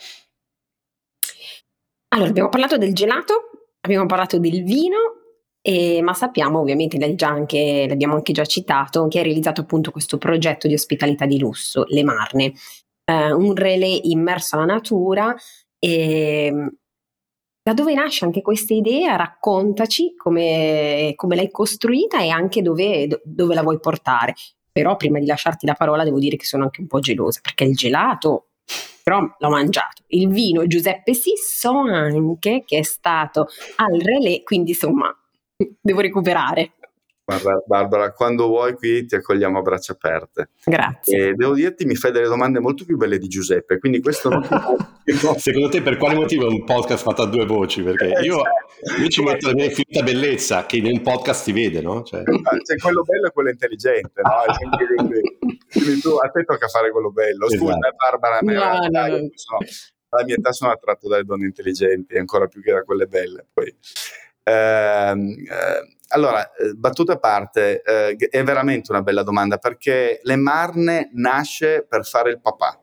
Allora, 2.08 2.28
abbiamo 2.28 2.48
parlato 2.48 2.76
del 2.76 2.94
gelato, 2.94 3.50
abbiamo 3.80 4.06
parlato 4.06 4.38
del 4.38 4.62
vino, 4.62 5.27
e, 5.60 6.00
ma 6.02 6.14
sappiamo 6.14 6.60
ovviamente, 6.60 6.98
anche, 7.24 7.86
l'abbiamo 7.88 8.14
anche 8.14 8.32
già 8.32 8.44
citato, 8.44 9.08
che 9.08 9.20
ha 9.20 9.22
realizzato 9.22 9.62
appunto 9.62 9.90
questo 9.90 10.18
progetto 10.18 10.68
di 10.68 10.74
ospitalità 10.74 11.26
di 11.26 11.38
lusso, 11.38 11.84
Le 11.88 12.04
Marne, 12.04 12.52
eh, 13.04 13.32
un 13.32 13.54
relè 13.54 14.00
immerso 14.04 14.56
alla 14.56 14.66
natura. 14.66 15.34
E, 15.78 16.52
da 17.62 17.74
dove 17.74 17.92
nasce 17.92 18.24
anche 18.24 18.40
questa 18.40 18.72
idea? 18.72 19.16
Raccontaci 19.16 20.14
come, 20.16 21.12
come 21.16 21.36
l'hai 21.36 21.50
costruita 21.50 22.20
e 22.22 22.30
anche 22.30 22.62
dove, 22.62 23.20
dove 23.24 23.54
la 23.54 23.62
vuoi 23.62 23.78
portare. 23.78 24.34
Però 24.72 24.96
prima 24.96 25.18
di 25.18 25.26
lasciarti 25.26 25.66
la 25.66 25.74
parola 25.74 26.04
devo 26.04 26.18
dire 26.18 26.36
che 26.36 26.46
sono 26.46 26.64
anche 26.64 26.80
un 26.80 26.86
po' 26.86 27.00
gelosa 27.00 27.40
perché 27.42 27.64
il 27.64 27.74
gelato 27.74 28.48
però 29.02 29.20
l'ho 29.20 29.50
mangiato. 29.50 30.02
Il 30.08 30.28
vino 30.28 30.66
Giuseppe 30.66 31.14
sì, 31.14 31.32
so 31.36 31.70
anche 31.70 32.64
che 32.66 32.78
è 32.78 32.82
stato 32.82 33.48
al 33.76 33.98
relè, 33.98 34.42
quindi 34.42 34.70
insomma 34.70 35.14
devo 35.80 36.00
recuperare. 36.00 36.72
Guarda, 37.24 37.62
Barbara, 37.66 38.12
quando 38.12 38.46
vuoi 38.46 38.72
qui 38.74 39.04
ti 39.04 39.14
accogliamo 39.14 39.58
a 39.58 39.62
braccia 39.62 39.92
aperte. 39.92 40.48
Grazie. 40.64 41.28
E 41.28 41.34
devo 41.34 41.52
dirti, 41.52 41.84
mi 41.84 41.94
fai 41.94 42.10
delle 42.10 42.26
domande 42.26 42.58
molto 42.58 42.86
più 42.86 42.96
belle 42.96 43.18
di 43.18 43.28
Giuseppe, 43.28 43.78
quindi 43.78 44.00
questo 44.00 44.30
Secondo 45.36 45.68
te 45.68 45.82
per 45.82 45.96
quale 45.96 46.14
motivo 46.14 46.46
è 46.46 46.50
un 46.50 46.64
podcast 46.64 47.02
fatto 47.02 47.22
a 47.22 47.26
due 47.26 47.44
voci? 47.44 47.82
Perché 47.82 48.14
eh, 48.14 48.22
io, 48.22 48.42
certo. 48.80 49.02
io 49.02 49.08
ci 49.08 49.22
metto 49.22 49.48
la 49.48 49.54
mia 49.54 49.68
finta 49.68 50.02
bellezza 50.02 50.64
che 50.64 50.78
in 50.78 50.86
un 50.86 51.02
podcast 51.02 51.42
si 51.42 51.52
vede, 51.52 51.80
no? 51.80 52.02
Cioè... 52.02 52.22
C'è 52.22 52.76
quello 52.76 53.02
bello 53.02 53.26
e 53.26 53.30
quello 53.30 53.50
intelligente, 53.50 54.22
no? 54.22 54.44
quindi, 55.70 56.00
tu, 56.00 56.10
a 56.10 56.28
te 56.28 56.44
tocca 56.44 56.68
fare 56.68 56.90
quello 56.90 57.10
bello. 57.10 57.48
Scusa, 57.48 57.76
esatto. 57.76 57.96
Barbara, 57.96 58.38
no, 58.40 58.86
no, 58.88 59.16
no. 59.16 59.28
Sono, 59.34 59.58
alla 60.10 60.24
mia 60.24 60.34
età 60.34 60.52
sono 60.52 60.70
attratto 60.70 61.08
dalle 61.08 61.24
donne 61.24 61.44
intelligenti, 61.44 62.16
ancora 62.16 62.46
più 62.46 62.62
che 62.62 62.72
da 62.72 62.82
quelle 62.82 63.06
belle. 63.06 63.46
Poi 63.52 63.74
allora, 66.08 66.52
eh, 66.52 66.72
battuta 66.74 67.14
a 67.14 67.18
parte, 67.18 67.82
eh, 67.82 68.16
è 68.16 68.42
veramente 68.42 68.90
una 68.90 69.02
bella 69.02 69.22
domanda 69.22 69.58
perché 69.58 70.20
Le 70.22 70.36
Marne 70.36 71.10
nasce 71.14 71.84
per 71.88 72.06
fare 72.06 72.30
il 72.30 72.40
papà, 72.40 72.82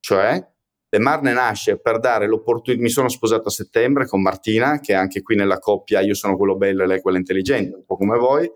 cioè 0.00 0.46
Le 0.90 0.98
Marne 0.98 1.32
nasce 1.32 1.78
per 1.80 2.00
dare 2.00 2.26
l'opportunità. 2.26 2.82
Mi 2.82 2.90
sono 2.90 3.08
sposato 3.08 3.48
a 3.48 3.50
settembre 3.50 4.06
con 4.06 4.22
Martina, 4.22 4.80
che 4.80 4.94
anche 4.94 5.22
qui 5.22 5.36
nella 5.36 5.58
coppia 5.58 6.00
io 6.00 6.14
sono 6.14 6.36
quello 6.36 6.56
bello 6.56 6.82
e 6.82 6.86
lei 6.86 7.00
quella 7.00 7.18
intelligente, 7.18 7.76
un 7.76 7.84
po' 7.84 7.96
come 7.96 8.18
voi. 8.18 8.50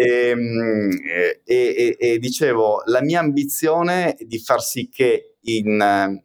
Ehm, 0.00 0.90
e, 1.04 1.42
e, 1.44 1.96
e, 1.98 2.18
dicevo, 2.18 2.82
la 2.86 3.02
mia 3.02 3.18
ambizione 3.18 4.14
è 4.14 4.24
di 4.24 4.38
far 4.38 4.60
sì 4.62 4.88
che 4.88 5.38
i 5.40 5.62
uh, 5.64 6.24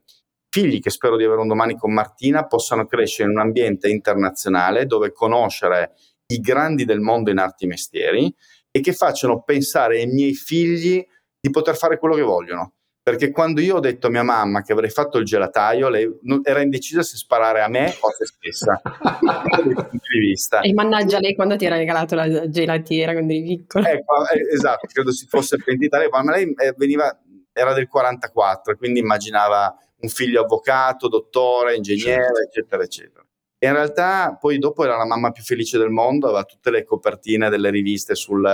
figli 0.54 0.80
che 0.80 0.92
spero 0.92 1.18
di 1.18 1.24
avere 1.24 1.42
un 1.42 1.48
domani 1.48 1.76
con 1.76 1.92
Martina 1.92 2.46
possano 2.46 2.86
crescere 2.86 3.28
in 3.28 3.36
un 3.36 3.42
ambiente 3.42 3.90
internazionale 3.90 4.86
dove 4.86 5.12
conoscere 5.12 5.94
i 6.28 6.40
grandi 6.40 6.86
del 6.86 7.00
mondo 7.00 7.32
in 7.32 7.40
arti 7.40 7.64
e 7.64 7.68
mestieri 7.68 8.36
e 8.70 8.80
che 8.80 8.94
facciano 8.94 9.42
pensare 9.42 9.98
ai 9.98 10.06
miei 10.06 10.36
figli 10.36 11.04
di 11.40 11.50
poter 11.50 11.76
fare 11.76 11.98
quello 11.98 12.14
che 12.14 12.22
vogliono. 12.22 12.74
Perché 13.02 13.32
quando 13.32 13.62
io 13.62 13.78
ho 13.78 13.80
detto 13.80 14.06
a 14.06 14.10
mia 14.12 14.22
mamma 14.22 14.62
che 14.62 14.74
avrei 14.74 14.92
fatto 14.92 15.18
il 15.18 15.26
gelataio, 15.26 15.90
lei 15.90 16.08
era 16.44 16.62
indecisa 16.62 17.02
se 17.02 17.18
sparare 17.18 17.62
a 17.62 17.68
me 17.68 17.88
o 18.00 18.08
a 18.08 18.12
se 18.12 18.26
stessa. 18.26 18.80
di 19.64 20.20
vista. 20.20 20.60
E 20.60 20.72
mannaggia 20.72 21.18
lei 21.18 21.34
quando 21.34 21.56
ti 21.56 21.66
era 21.66 21.78
regalato 21.78 22.14
la 22.14 22.48
gelatiera 22.48 23.14
quando 23.14 23.34
eri 23.34 23.44
piccolo. 23.44 23.88
Ecco, 23.88 24.30
eh, 24.30 24.54
esatto, 24.54 24.86
credo 24.86 25.12
si 25.12 25.26
fosse 25.26 25.58
pentita 25.58 25.98
lei, 25.98 26.10
ma 26.10 26.22
lei 26.32 26.54
eh, 26.56 26.76
veniva, 26.78 27.20
era 27.52 27.74
del 27.74 27.88
44, 27.88 28.78
quindi 28.78 29.00
immaginava 29.00 29.76
un 30.04 30.10
figlio 30.10 30.42
avvocato, 30.42 31.08
dottore, 31.08 31.76
ingegnere, 31.76 32.24
certo. 32.24 32.42
eccetera, 32.42 32.84
eccetera. 32.84 33.26
E 33.58 33.68
in 33.68 33.74
realtà 33.74 34.38
poi 34.38 34.60
dopo 34.60 34.84
era 34.84 34.98
la 34.98 35.06
mamma 35.06 35.32
più 35.32 35.42
felice 35.42 35.78
del 35.78 35.90
mondo, 35.90 36.28
aveva 36.28 36.44
tutte 36.44 36.70
le 36.70 36.84
copertine 36.84 37.50
delle 37.50 37.70
riviste 37.70 38.14
sul, 38.14 38.46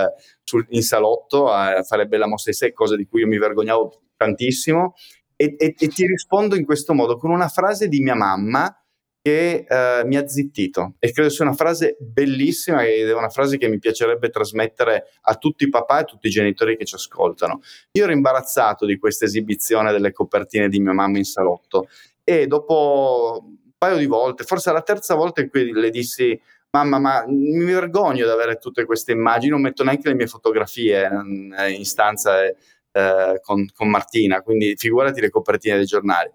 sul, 0.43 0.65
in 0.69 0.83
salotto 0.83 1.49
a 1.49 1.81
fare 1.81 2.05
bella 2.05 2.27
mossa 2.27 2.51
di 2.51 2.55
sé, 2.55 2.73
cosa 2.73 2.95
di 2.95 3.07
cui 3.07 3.21
io 3.21 3.27
mi 3.27 3.39
vergognavo 3.39 4.03
tantissimo. 4.15 4.93
E, 5.35 5.55
e, 5.57 5.73
e 5.75 5.87
ti 5.87 6.05
rispondo 6.05 6.55
in 6.55 6.63
questo 6.63 6.93
modo, 6.93 7.17
con 7.17 7.31
una 7.31 7.47
frase 7.47 7.87
di 7.87 8.01
mia 8.01 8.13
mamma 8.13 8.71
che 9.21 9.65
uh, 9.67 10.07
mi 10.07 10.15
ha 10.15 10.27
zittito 10.27 10.95
e 10.99 11.11
credo 11.11 11.29
sia 11.29 11.45
una 11.45 11.53
frase 11.53 11.97
bellissima 11.99 12.85
ed 12.85 13.07
è 13.09 13.13
una 13.13 13.29
frase 13.29 13.57
che 13.57 13.67
mi 13.67 13.77
piacerebbe 13.77 14.29
trasmettere 14.29 15.09
a 15.21 15.35
tutti 15.35 15.65
i 15.65 15.69
papà 15.69 15.97
e 15.97 16.01
a 16.01 16.05
tutti 16.05 16.27
i 16.27 16.31
genitori 16.31 16.77
che 16.77 16.85
ci 16.85 16.95
ascoltano. 16.95 17.61
Io 17.91 18.03
ero 18.03 18.13
imbarazzato 18.13 18.85
di 18.85 18.97
questa 18.97 19.25
esibizione 19.25 19.91
delle 19.91 20.11
copertine 20.11 20.69
di 20.69 20.79
mia 20.79 20.93
mamma 20.93 21.17
in 21.17 21.25
salotto 21.25 21.87
e 22.23 22.47
dopo 22.47 23.43
paio 23.77 23.97
di 23.97 24.05
volte, 24.05 24.43
forse 24.43 24.71
la 24.71 24.81
terza 24.81 25.15
volta 25.15 25.41
in 25.41 25.49
cui 25.49 25.71
le 25.71 25.89
dissi 25.89 26.39
mamma 26.71 26.99
ma 26.99 27.25
mi 27.27 27.65
vergogno 27.65 28.25
di 28.25 28.31
avere 28.31 28.57
tutte 28.57 28.85
queste 28.85 29.13
immagini, 29.13 29.51
non 29.51 29.61
metto 29.61 29.83
neanche 29.83 30.07
le 30.07 30.15
mie 30.15 30.27
fotografie 30.27 31.07
in, 31.07 31.55
in 31.69 31.85
stanza 31.85 32.45
eh, 32.45 33.39
con, 33.41 33.67
con, 33.73 33.89
Martina, 33.89 34.41
quindi 34.41 34.75
figurati 34.75 35.21
le 35.21 35.29
copertine 35.29 35.77
dei 35.77 35.85
giornali. 35.85 36.29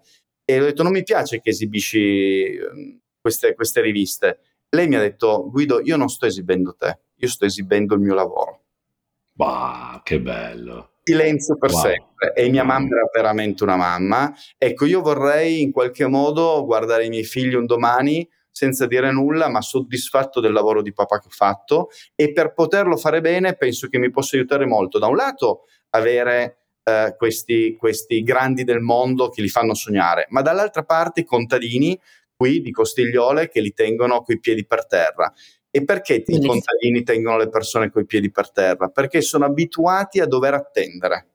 E 0.45 0.61
ho 0.61 0.63
detto 0.63 0.83
non 0.83 0.91
mi 0.91 1.03
piace 1.03 1.41
che 1.41 1.49
esibisci 1.49 2.55
ehm, 2.55 2.99
queste, 3.19 3.55
queste 3.55 3.81
riviste. 3.81 4.39
Lei 4.69 4.87
mi 4.87 4.95
ha 4.95 4.99
detto 4.99 5.49
Guido 5.49 5.81
io 5.81 5.97
non 5.97 6.09
sto 6.09 6.25
esibendo 6.25 6.75
te, 6.75 6.99
io 7.15 7.27
sto 7.27 7.45
esibendo 7.45 7.95
il 7.95 8.01
mio 8.01 8.13
lavoro. 8.13 8.61
Bah, 9.33 10.01
che 10.03 10.21
bello 10.21 10.91
silenzio 11.05 11.55
per 11.57 11.71
wow. 11.71 11.81
sempre 11.81 12.33
e 12.33 12.49
mia 12.49 12.63
mamma 12.63 12.87
era 12.87 13.09
veramente 13.13 13.63
una 13.63 13.75
mamma. 13.75 14.33
Ecco, 14.57 14.85
io 14.85 15.01
vorrei 15.01 15.61
in 15.61 15.71
qualche 15.71 16.07
modo 16.07 16.65
guardare 16.65 17.05
i 17.05 17.09
miei 17.09 17.23
figli 17.23 17.53
un 17.53 17.67
domani 17.67 18.27
senza 18.49 18.87
dire 18.87 19.11
nulla, 19.11 19.47
ma 19.49 19.61
soddisfatto 19.61 20.39
del 20.39 20.51
lavoro 20.51 20.81
di 20.81 20.93
papà 20.93 21.19
che 21.19 21.27
ho 21.27 21.31
fatto 21.31 21.89
e 22.15 22.31
per 22.31 22.53
poterlo 22.53 22.97
fare 22.97 23.21
bene 23.21 23.55
penso 23.55 23.87
che 23.87 23.99
mi 23.99 24.09
possa 24.09 24.35
aiutare 24.35 24.65
molto. 24.65 24.97
Da 24.97 25.07
un 25.07 25.15
lato 25.15 25.65
avere 25.91 26.64
eh, 26.87 27.15
questi, 27.17 27.75
questi 27.77 28.21
grandi 28.21 28.63
del 28.63 28.79
mondo 28.79 29.29
che 29.29 29.41
li 29.41 29.49
fanno 29.49 29.73
sognare, 29.73 30.27
ma 30.29 30.41
dall'altra 30.41 30.83
parte 30.83 31.21
i 31.21 31.25
contadini 31.25 31.99
qui 32.35 32.61
di 32.61 32.71
Costigliole 32.71 33.49
che 33.49 33.59
li 33.59 33.73
tengono 33.73 34.21
coi 34.21 34.39
piedi 34.39 34.65
per 34.65 34.85
terra. 34.85 35.31
E 35.71 35.83
perché 35.83 36.23
i 36.25 36.45
contadini 36.45 37.03
tengono 37.03 37.37
le 37.37 37.49
persone 37.49 37.89
coi 37.89 38.05
piedi 38.05 38.31
per 38.31 38.49
terra? 38.51 38.87
Perché 38.87 39.19
sono 39.19 39.43
abituati 39.43 40.21
a 40.21 40.25
dover 40.25 40.53
attendere. 40.53 41.31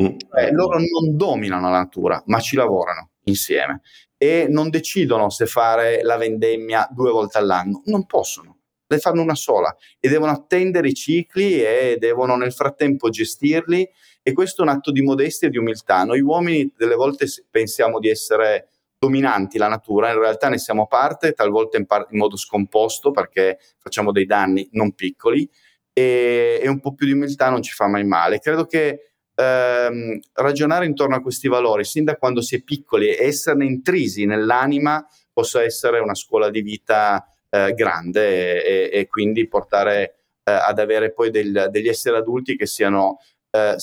Mm. 0.00 0.16
Eh, 0.38 0.52
loro 0.52 0.78
non 0.78 1.16
dominano 1.16 1.70
la 1.70 1.78
natura, 1.78 2.22
ma 2.26 2.38
ci 2.38 2.54
lavorano 2.54 3.10
insieme 3.24 3.80
e 4.16 4.46
non 4.48 4.68
decidono 4.68 5.30
se 5.30 5.46
fare 5.46 6.02
la 6.02 6.16
vendemmia 6.16 6.86
due 6.92 7.10
volte 7.10 7.38
all'anno. 7.38 7.82
Non 7.86 8.06
possono, 8.06 8.58
le 8.86 8.98
fanno 8.98 9.22
una 9.22 9.34
sola 9.34 9.74
e 9.98 10.08
devono 10.08 10.32
attendere 10.32 10.88
i 10.88 10.94
cicli 10.94 11.62
e 11.62 11.96
devono 11.98 12.36
nel 12.36 12.52
frattempo 12.52 13.08
gestirli. 13.08 13.88
E 14.22 14.32
questo 14.32 14.62
è 14.62 14.64
un 14.64 14.70
atto 14.70 14.90
di 14.90 15.02
modestia 15.02 15.48
e 15.48 15.50
di 15.50 15.58
umiltà. 15.58 16.04
Noi 16.04 16.20
uomini 16.20 16.72
delle 16.76 16.94
volte 16.94 17.26
pensiamo 17.50 17.98
di 17.98 18.08
essere 18.08 18.68
dominanti 18.98 19.56
la 19.56 19.68
natura, 19.68 20.12
in 20.12 20.18
realtà 20.18 20.50
ne 20.50 20.58
siamo 20.58 20.86
parte, 20.86 21.32
talvolta 21.32 21.78
in, 21.78 21.86
par- 21.86 22.06
in 22.10 22.18
modo 22.18 22.36
scomposto 22.36 23.10
perché 23.10 23.58
facciamo 23.78 24.12
dei 24.12 24.26
danni 24.26 24.68
non 24.72 24.92
piccoli 24.92 25.48
e, 25.90 26.60
e, 26.62 26.68
un 26.68 26.80
po' 26.80 26.92
più 26.92 27.06
di 27.06 27.12
umiltà 27.12 27.48
non 27.48 27.62
ci 27.62 27.72
fa 27.72 27.86
mai 27.86 28.04
male. 28.04 28.40
Credo 28.40 28.66
che 28.66 29.12
ehm, 29.34 30.20
ragionare 30.34 30.84
intorno 30.84 31.16
a 31.16 31.22
questi 31.22 31.48
valori, 31.48 31.84
sin 31.84 32.04
da 32.04 32.16
quando 32.16 32.42
si 32.42 32.56
è 32.56 32.62
piccoli 32.62 33.08
e 33.08 33.24
esserne 33.24 33.64
intrisi 33.64 34.26
nell'anima, 34.26 35.06
possa 35.32 35.62
essere 35.62 35.98
una 35.98 36.14
scuola 36.14 36.50
di 36.50 36.60
vita 36.60 37.26
eh, 37.48 37.72
grande 37.72 38.62
e, 38.62 38.90
e, 38.92 39.06
quindi 39.06 39.48
portare 39.48 40.14
eh, 40.44 40.52
ad 40.52 40.78
avere 40.78 41.12
poi 41.12 41.30
del, 41.30 41.68
degli 41.70 41.88
esseri 41.88 42.16
adulti 42.16 42.56
che 42.56 42.66
siano 42.66 43.18
eh, 43.50 43.76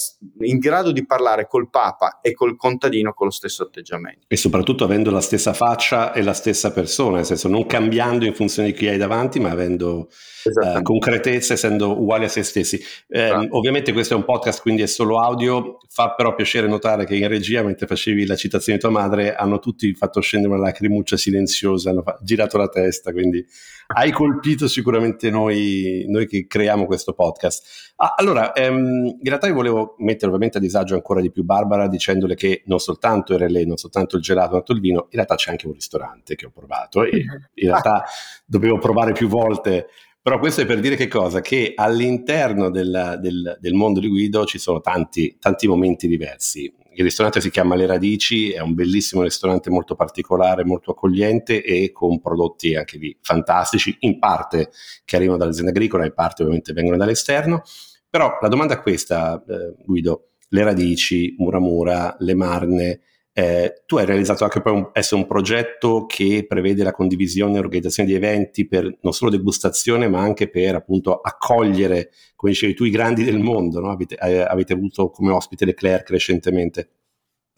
in 0.45 0.59
grado 0.59 0.91
di 0.91 1.05
parlare 1.05 1.47
col 1.47 1.69
Papa 1.69 2.19
e 2.21 2.33
col 2.33 2.55
contadino 2.55 3.13
con 3.13 3.27
lo 3.27 3.31
stesso 3.31 3.63
atteggiamento. 3.63 4.25
E 4.27 4.37
soprattutto 4.37 4.83
avendo 4.83 5.11
la 5.11 5.21
stessa 5.21 5.53
faccia 5.53 6.13
e 6.13 6.21
la 6.21 6.33
stessa 6.33 6.71
persona, 6.71 7.17
nel 7.17 7.25
senso 7.25 7.47
non 7.47 7.65
cambiando 7.65 8.25
in 8.25 8.33
funzione 8.33 8.71
di 8.71 8.77
chi 8.77 8.87
hai 8.87 8.97
davanti, 8.97 9.39
ma 9.39 9.49
avendo 9.49 10.09
eh, 10.43 10.81
concretezza, 10.81 11.53
essendo 11.53 11.99
uguali 11.99 12.25
a 12.25 12.29
se 12.29 12.43
stessi. 12.43 12.81
Eh, 13.07 13.21
ah. 13.21 13.45
Ovviamente 13.49 13.91
questo 13.91 14.13
è 14.13 14.17
un 14.17 14.23
podcast, 14.23 14.61
quindi 14.61 14.81
è 14.81 14.87
solo 14.87 15.19
audio, 15.19 15.77
fa 15.89 16.13
però 16.13 16.33
piacere 16.33 16.67
notare 16.67 17.05
che 17.05 17.15
in 17.15 17.27
regia, 17.27 17.63
mentre 17.63 17.87
facevi 17.87 18.25
la 18.25 18.35
citazione 18.35 18.77
di 18.77 18.83
tua 18.83 18.93
madre, 18.93 19.35
hanno 19.35 19.59
tutti 19.59 19.93
fatto 19.93 20.21
scendere 20.21 20.53
una 20.53 20.63
lacrimuccia 20.63 21.17
silenziosa, 21.17 21.89
hanno 21.89 22.03
girato 22.21 22.57
la 22.57 22.69
testa, 22.69 23.11
quindi 23.11 23.45
hai 23.87 24.11
colpito 24.11 24.67
sicuramente 24.67 25.29
noi, 25.29 26.05
noi 26.07 26.27
che 26.27 26.45
creiamo 26.45 26.85
questo 26.85 27.13
podcast. 27.13 27.93
Ah, 27.95 28.15
allora, 28.17 28.53
ehm, 28.53 29.05
in 29.05 29.19
realtà 29.23 29.47
io 29.47 29.53
volevo 29.57 29.95
mettere 29.99 30.27
ovviamente 30.27 30.57
a 30.57 30.61
disagio 30.61 30.95
ancora 30.95 31.21
di 31.21 31.31
più 31.31 31.43
Barbara 31.43 31.87
dicendole 31.87 32.35
che 32.35 32.63
non 32.65 32.79
soltanto 32.79 33.33
era 33.33 33.47
lei, 33.47 33.65
non 33.65 33.77
soltanto 33.77 34.15
il 34.15 34.21
gelato, 34.21 34.53
non 34.53 34.63
il 34.67 34.79
vino, 34.79 35.01
in 35.03 35.07
realtà 35.11 35.35
c'è 35.35 35.51
anche 35.51 35.67
un 35.67 35.73
ristorante 35.73 36.35
che 36.35 36.45
ho 36.45 36.51
provato 36.51 37.03
e 37.03 37.17
in 37.17 37.67
realtà 37.67 38.03
dovevo 38.45 38.79
provare 38.79 39.11
più 39.11 39.27
volte 39.27 39.87
però 40.27 40.39
questo 40.39 40.59
è 40.59 40.65
per 40.65 40.81
dire 40.81 40.97
che 40.97 41.07
cosa? 41.07 41.39
Che 41.39 41.71
all'interno 41.73 42.69
del, 42.69 43.17
del, 43.21 43.57
del 43.61 43.73
mondo 43.73 44.01
di 44.01 44.09
Guido 44.09 44.43
ci 44.45 44.57
sono 44.57 44.81
tanti, 44.81 45.37
tanti, 45.39 45.69
momenti 45.69 46.05
diversi. 46.05 46.69
Il 46.95 47.03
ristorante 47.05 47.39
si 47.39 47.49
chiama 47.49 47.75
Le 47.75 47.85
Radici, 47.85 48.51
è 48.51 48.59
un 48.59 48.73
bellissimo 48.73 49.21
ristorante 49.21 49.69
molto 49.69 49.95
particolare, 49.95 50.65
molto 50.65 50.91
accogliente 50.91 51.63
e 51.63 51.93
con 51.93 52.19
prodotti 52.19 52.75
anche 52.75 52.97
lì 52.97 53.17
fantastici, 53.21 53.95
in 53.99 54.19
parte 54.19 54.71
che 55.05 55.15
arrivano 55.15 55.37
dall'azienda 55.37 55.71
agricola, 55.71 56.03
in 56.03 56.13
parte 56.13 56.41
ovviamente 56.41 56.73
vengono 56.73 56.97
dall'esterno. 56.97 57.61
Però 58.09 58.37
la 58.41 58.47
domanda 58.47 58.75
è 58.75 58.81
questa, 58.81 59.43
eh, 59.47 59.75
Guido. 59.85 60.29
Le 60.49 60.63
Radici, 60.63 61.35
Muramura, 61.37 62.15
Le 62.19 62.33
Marne, 62.33 63.01
eh, 63.39 63.83
tu 63.85 63.97
hai 63.97 64.05
realizzato 64.07 64.45
anche 64.45 64.61
poi 64.61 64.73
un, 64.73 64.89
un, 65.11 65.27
progetto 65.27 66.07
che 66.07 66.43
prevede 66.47 66.81
la 66.81 66.91
condivisione 66.91 67.57
e 67.57 67.59
organizzazione 67.59 68.09
di 68.09 68.15
eventi 68.15 68.65
per 68.65 68.97
non 69.01 69.13
solo 69.13 69.29
degustazione, 69.29 70.07
ma 70.07 70.21
anche 70.21 70.49
per 70.49 70.73
appunto 70.73 71.21
accogliere, 71.21 72.09
come 72.35 72.53
dicevi 72.53 72.73
tu, 72.73 72.83
i 72.85 72.89
grandi 72.89 73.23
del 73.23 73.37
mondo. 73.37 73.79
No? 73.79 73.91
Avete, 73.91 74.15
eh, 74.15 74.39
avete, 74.39 74.73
avuto 74.73 75.11
come 75.11 75.31
ospite 75.31 75.65
Leclerc 75.65 76.09
recentemente. 76.09 76.89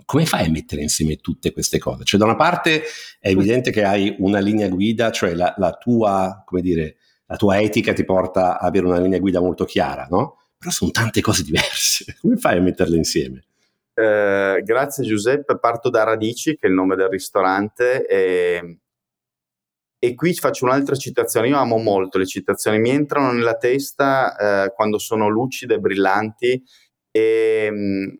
Come 0.04 0.26
fai 0.26 0.48
a 0.48 0.50
mettere 0.50 0.82
insieme 0.82 1.16
tutte 1.16 1.54
queste 1.54 1.78
cose? 1.78 2.04
Cioè, 2.04 2.20
da 2.20 2.26
una 2.26 2.36
parte 2.36 2.82
è 3.18 3.30
evidente 3.30 3.72
che 3.72 3.86
hai 3.86 4.14
una 4.20 4.40
linea 4.40 4.68
guida, 4.68 5.12
cioè 5.12 5.34
la, 5.34 5.54
la 5.56 5.78
tua, 5.78 6.44
come 6.46 6.60
dire, 6.60 6.98
la 7.26 7.38
tua 7.38 7.62
etica 7.62 7.94
ti 7.94 8.04
porta 8.04 8.60
ad 8.60 8.68
avere 8.68 8.86
una 8.86 9.00
linea 9.00 9.20
guida 9.20 9.40
molto 9.40 9.64
chiara, 9.64 10.08
no? 10.10 10.39
Però 10.60 10.72
sono 10.72 10.92
tante 10.92 11.22
cose 11.22 11.44
diverse. 11.44 12.16
Come 12.20 12.36
fai 12.36 12.58
a 12.58 12.62
metterle 12.62 12.98
insieme? 12.98 13.46
Eh, 13.94 14.62
grazie 14.64 15.06
Giuseppe, 15.06 15.58
parto 15.58 15.90
da 15.90 16.04
Radici, 16.04 16.58
che 16.58 16.68
è 16.68 16.70
il 16.70 16.74
nome 16.74 16.98
del 16.98 17.08
ristorante, 17.08 18.06
e, 18.06 18.80
e, 19.98 20.16
qui 20.16 20.34
faccio 20.34 20.66
un'altra 20.66 20.96
citazione. 20.96 21.48
Io 21.48 21.58
amo 21.58 21.78
molto 21.78 22.18
le 22.18 22.26
citazioni, 22.26 22.80
mi 22.80 22.90
entrano 22.90 23.32
nella 23.32 23.56
testa 23.56 24.66
eh, 24.66 24.74
quando 24.74 24.98
sono 24.98 25.30
lucide, 25.30 25.80
brillanti 25.80 26.62
e, 27.10 28.20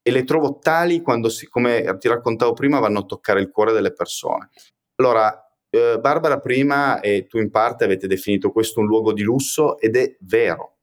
e, 0.00 0.10
le 0.10 0.24
trovo 0.24 0.58
tali 0.58 1.00
quando, 1.00 1.28
si, 1.28 1.48
come 1.48 1.96
ti 1.98 2.06
raccontavo 2.06 2.52
prima, 2.52 2.78
vanno 2.78 3.00
a 3.00 3.04
toccare 3.04 3.40
il 3.40 3.50
cuore 3.50 3.72
delle 3.72 3.92
persone. 3.92 4.50
Allora, 4.96 5.44
eh, 5.70 5.98
Barbara 6.00 6.38
prima 6.38 7.00
e 7.00 7.26
tu 7.26 7.38
in 7.38 7.50
parte 7.50 7.82
avete 7.82 8.06
definito 8.06 8.52
questo 8.52 8.78
un 8.78 8.86
luogo 8.86 9.12
di 9.12 9.22
lusso 9.22 9.76
ed 9.78 9.96
è 9.96 10.16
vero 10.20 10.73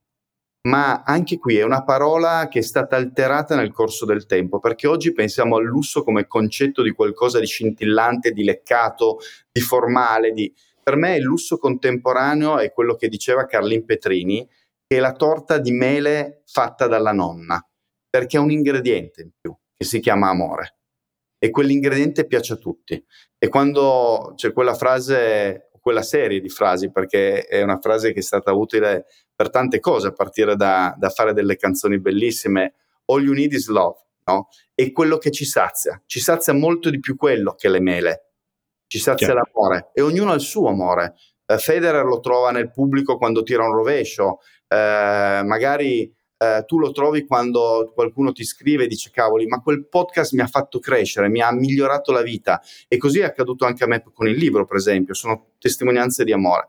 ma 0.64 1.02
anche 1.04 1.40
qui 1.40 1.58
è 1.58 1.64
una 1.64 1.84
parola 1.84 2.48
che 2.48 2.60
è 2.60 2.62
stata 2.62 2.96
alterata 2.96 3.56
nel 3.56 3.72
corso 3.72 4.06
del 4.06 4.26
tempo, 4.26 4.60
perché 4.60 4.88
oggi 4.88 5.12
pensiamo 5.12 5.56
al 5.56 5.66
lusso 5.66 6.04
come 6.04 6.28
concetto 6.28 6.84
di 6.84 6.92
qualcosa 6.92 7.40
di 7.40 7.48
scintillante, 7.48 8.32
di 8.32 8.44
leccato, 8.44 9.18
di 9.52 9.60
formale. 9.60 10.32
Di... 10.32 10.54
Per 10.84 10.96
me 10.96 11.16
il 11.16 11.24
lusso 11.24 11.58
contemporaneo 11.58 12.60
è 12.60 12.72
quello 12.72 12.96
che 12.96 13.08
diceva 13.08 13.46
Carlin 13.46 13.86
Petrini, 13.86 14.48
che 14.86 14.98
è 14.98 15.00
la 15.00 15.14
torta 15.14 15.58
di 15.58 15.72
mele 15.72 16.44
fatta 16.46 16.86
dalla 16.86 17.12
nonna, 17.12 17.66
perché 18.08 18.38
ha 18.38 18.42
un 18.42 18.52
ingrediente 18.52 19.22
in 19.22 19.32
più, 19.40 19.56
che 19.76 19.86
si 19.86 20.00
chiama 20.00 20.30
amore. 20.30 20.78
E 21.40 21.50
quell'ingrediente 21.50 22.28
piace 22.28 22.54
a 22.54 22.58
tutti. 22.58 23.04
E 23.40 23.48
quando 23.48 24.34
c'è 24.36 24.54
quella 24.54 24.76
frase, 24.76 25.72
quella 25.80 26.04
serie 26.04 26.40
di 26.40 26.50
frasi, 26.50 26.92
perché 26.92 27.46
è 27.46 27.64
una 27.64 27.80
frase 27.80 28.14
che 28.14 28.20
è 28.20 28.22
stata 28.24 28.54
utile 28.54 29.08
per 29.42 29.50
tante 29.50 29.80
cose, 29.80 30.10
a 30.10 30.12
partire 30.12 30.56
da, 30.56 30.94
da 30.96 31.10
fare 31.10 31.34
delle 31.34 31.56
canzoni 31.56 32.00
bellissime. 32.00 32.76
All 33.06 33.24
you 33.24 33.34
need 33.34 33.52
is 33.54 33.70
love, 33.70 33.98
no? 34.26 34.50
È 34.76 34.92
quello 34.92 35.18
che 35.18 35.32
ci 35.32 35.46
sazia. 35.46 36.00
Ci 36.06 36.20
sazia 36.20 36.54
molto 36.54 36.92
di 36.92 37.00
più 37.00 37.16
quello 37.16 37.56
che 37.56 37.68
le 37.68 37.80
mele. 37.80 38.34
Ci 38.86 39.00
sazia 39.00 39.26
Chiaro. 39.26 39.42
l'amore. 39.52 39.90
E 39.94 40.02
ognuno 40.02 40.32
ha 40.32 40.36
il 40.36 40.42
suo 40.42 40.70
amore. 40.70 41.16
Uh, 41.48 41.58
Federer 41.58 42.06
lo 42.06 42.20
trova 42.20 42.52
nel 42.52 42.72
pubblico 42.72 43.18
quando 43.18 43.42
tira 43.42 43.64
un 43.64 43.74
rovescio. 43.74 44.40
Uh, 44.68 45.44
magari 45.46 46.14
Uh, 46.42 46.66
tu 46.66 46.80
lo 46.80 46.90
trovi 46.90 47.28
quando 47.28 47.92
qualcuno 47.94 48.32
ti 48.32 48.44
scrive 48.44 48.86
e 48.86 48.88
dice 48.88 49.12
cavoli, 49.12 49.46
ma 49.46 49.62
quel 49.62 49.88
podcast 49.88 50.34
mi 50.34 50.42
ha 50.42 50.48
fatto 50.48 50.80
crescere, 50.80 51.30
mi 51.30 51.40
ha 51.40 51.52
migliorato 51.52 52.12
la 52.12 52.24
vita 52.24 52.60
e 52.88 52.98
così 52.98 53.20
è 53.20 53.26
accaduto 53.26 53.66
anche 53.66 53.84
a 53.84 53.88
me 53.88 54.04
con 54.12 54.28
il 54.28 54.38
libro, 54.38 54.66
per 54.66 54.78
esempio, 54.78 55.14
sono 55.14 55.52
testimonianze 55.60 56.24
di 56.24 56.32
amore. 56.32 56.66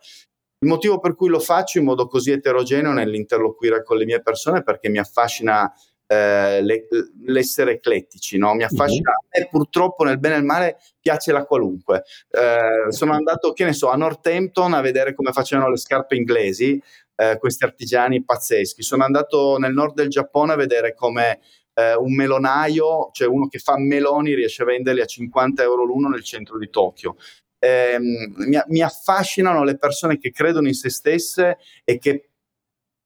Il 0.62 0.68
motivo 0.68 1.01
per 1.01 1.16
cui 1.16 1.29
lo 1.29 1.40
faccio 1.40 1.79
in 1.79 1.85
modo 1.85 2.07
così 2.07 2.31
eterogeneo 2.31 2.92
nell'interloquire 2.92 3.83
con 3.83 3.96
le 3.96 4.05
mie 4.05 4.22
persone 4.22 4.61
è 4.61 4.62
perché 4.62 4.88
mi 4.88 4.98
affascina 4.98 5.72
eh, 6.07 6.62
le, 6.62 6.87
l'essere 7.25 7.72
eclettici, 7.72 8.38
no? 8.38 8.55
mi 8.55 8.62
affascina 8.62 9.11
mm-hmm. 9.11 9.44
e 9.44 9.48
purtroppo 9.51 10.05
nel 10.05 10.20
bene 10.20 10.35
e 10.35 10.38
nel 10.38 10.46
male 10.46 10.79
piace 11.01 11.33
la 11.33 11.44
qualunque. 11.46 12.05
Eh, 12.31 12.92
sono 12.92 13.12
andato, 13.12 13.53
che 13.53 13.64
ne 13.64 13.72
so, 13.72 13.88
a 13.88 13.96
Northampton 13.96 14.75
a 14.75 14.81
vedere 14.81 15.14
come 15.14 15.33
facevano 15.33 15.68
le 15.68 15.79
scarpe 15.79 16.14
inglesi, 16.14 16.81
eh, 17.16 17.38
questi 17.38 17.64
artigiani 17.64 18.22
pazzeschi. 18.22 18.83
Sono 18.83 19.03
andato 19.03 19.57
nel 19.59 19.72
nord 19.72 19.94
del 19.94 20.11
Giappone 20.11 20.53
a 20.53 20.57
vedere 20.57 20.94
come 20.94 21.40
eh, 21.75 21.96
un 21.96 22.14
melonaio, 22.14 23.09
cioè 23.11 23.27
uno 23.27 23.48
che 23.48 23.59
fa 23.59 23.77
meloni, 23.79 24.35
riesce 24.35 24.62
a 24.62 24.66
venderli 24.66 25.01
a 25.01 25.07
50 25.07 25.61
euro 25.62 25.85
l'uno 25.85 26.09
nel 26.09 26.22
centro 26.22 26.57
di 26.57 26.70
Tokyo 26.70 27.16
eh, 27.64 27.96
mi, 28.01 28.61
mi, 28.66 28.83
affascinano 28.83 29.62
le 29.62 29.79
persone 29.79 30.18
che 30.18 30.33
credono 30.33 30.66
in 30.66 30.75
se 30.75 30.90
stesse 30.90 31.59
e 31.85 31.98
che 31.98 32.11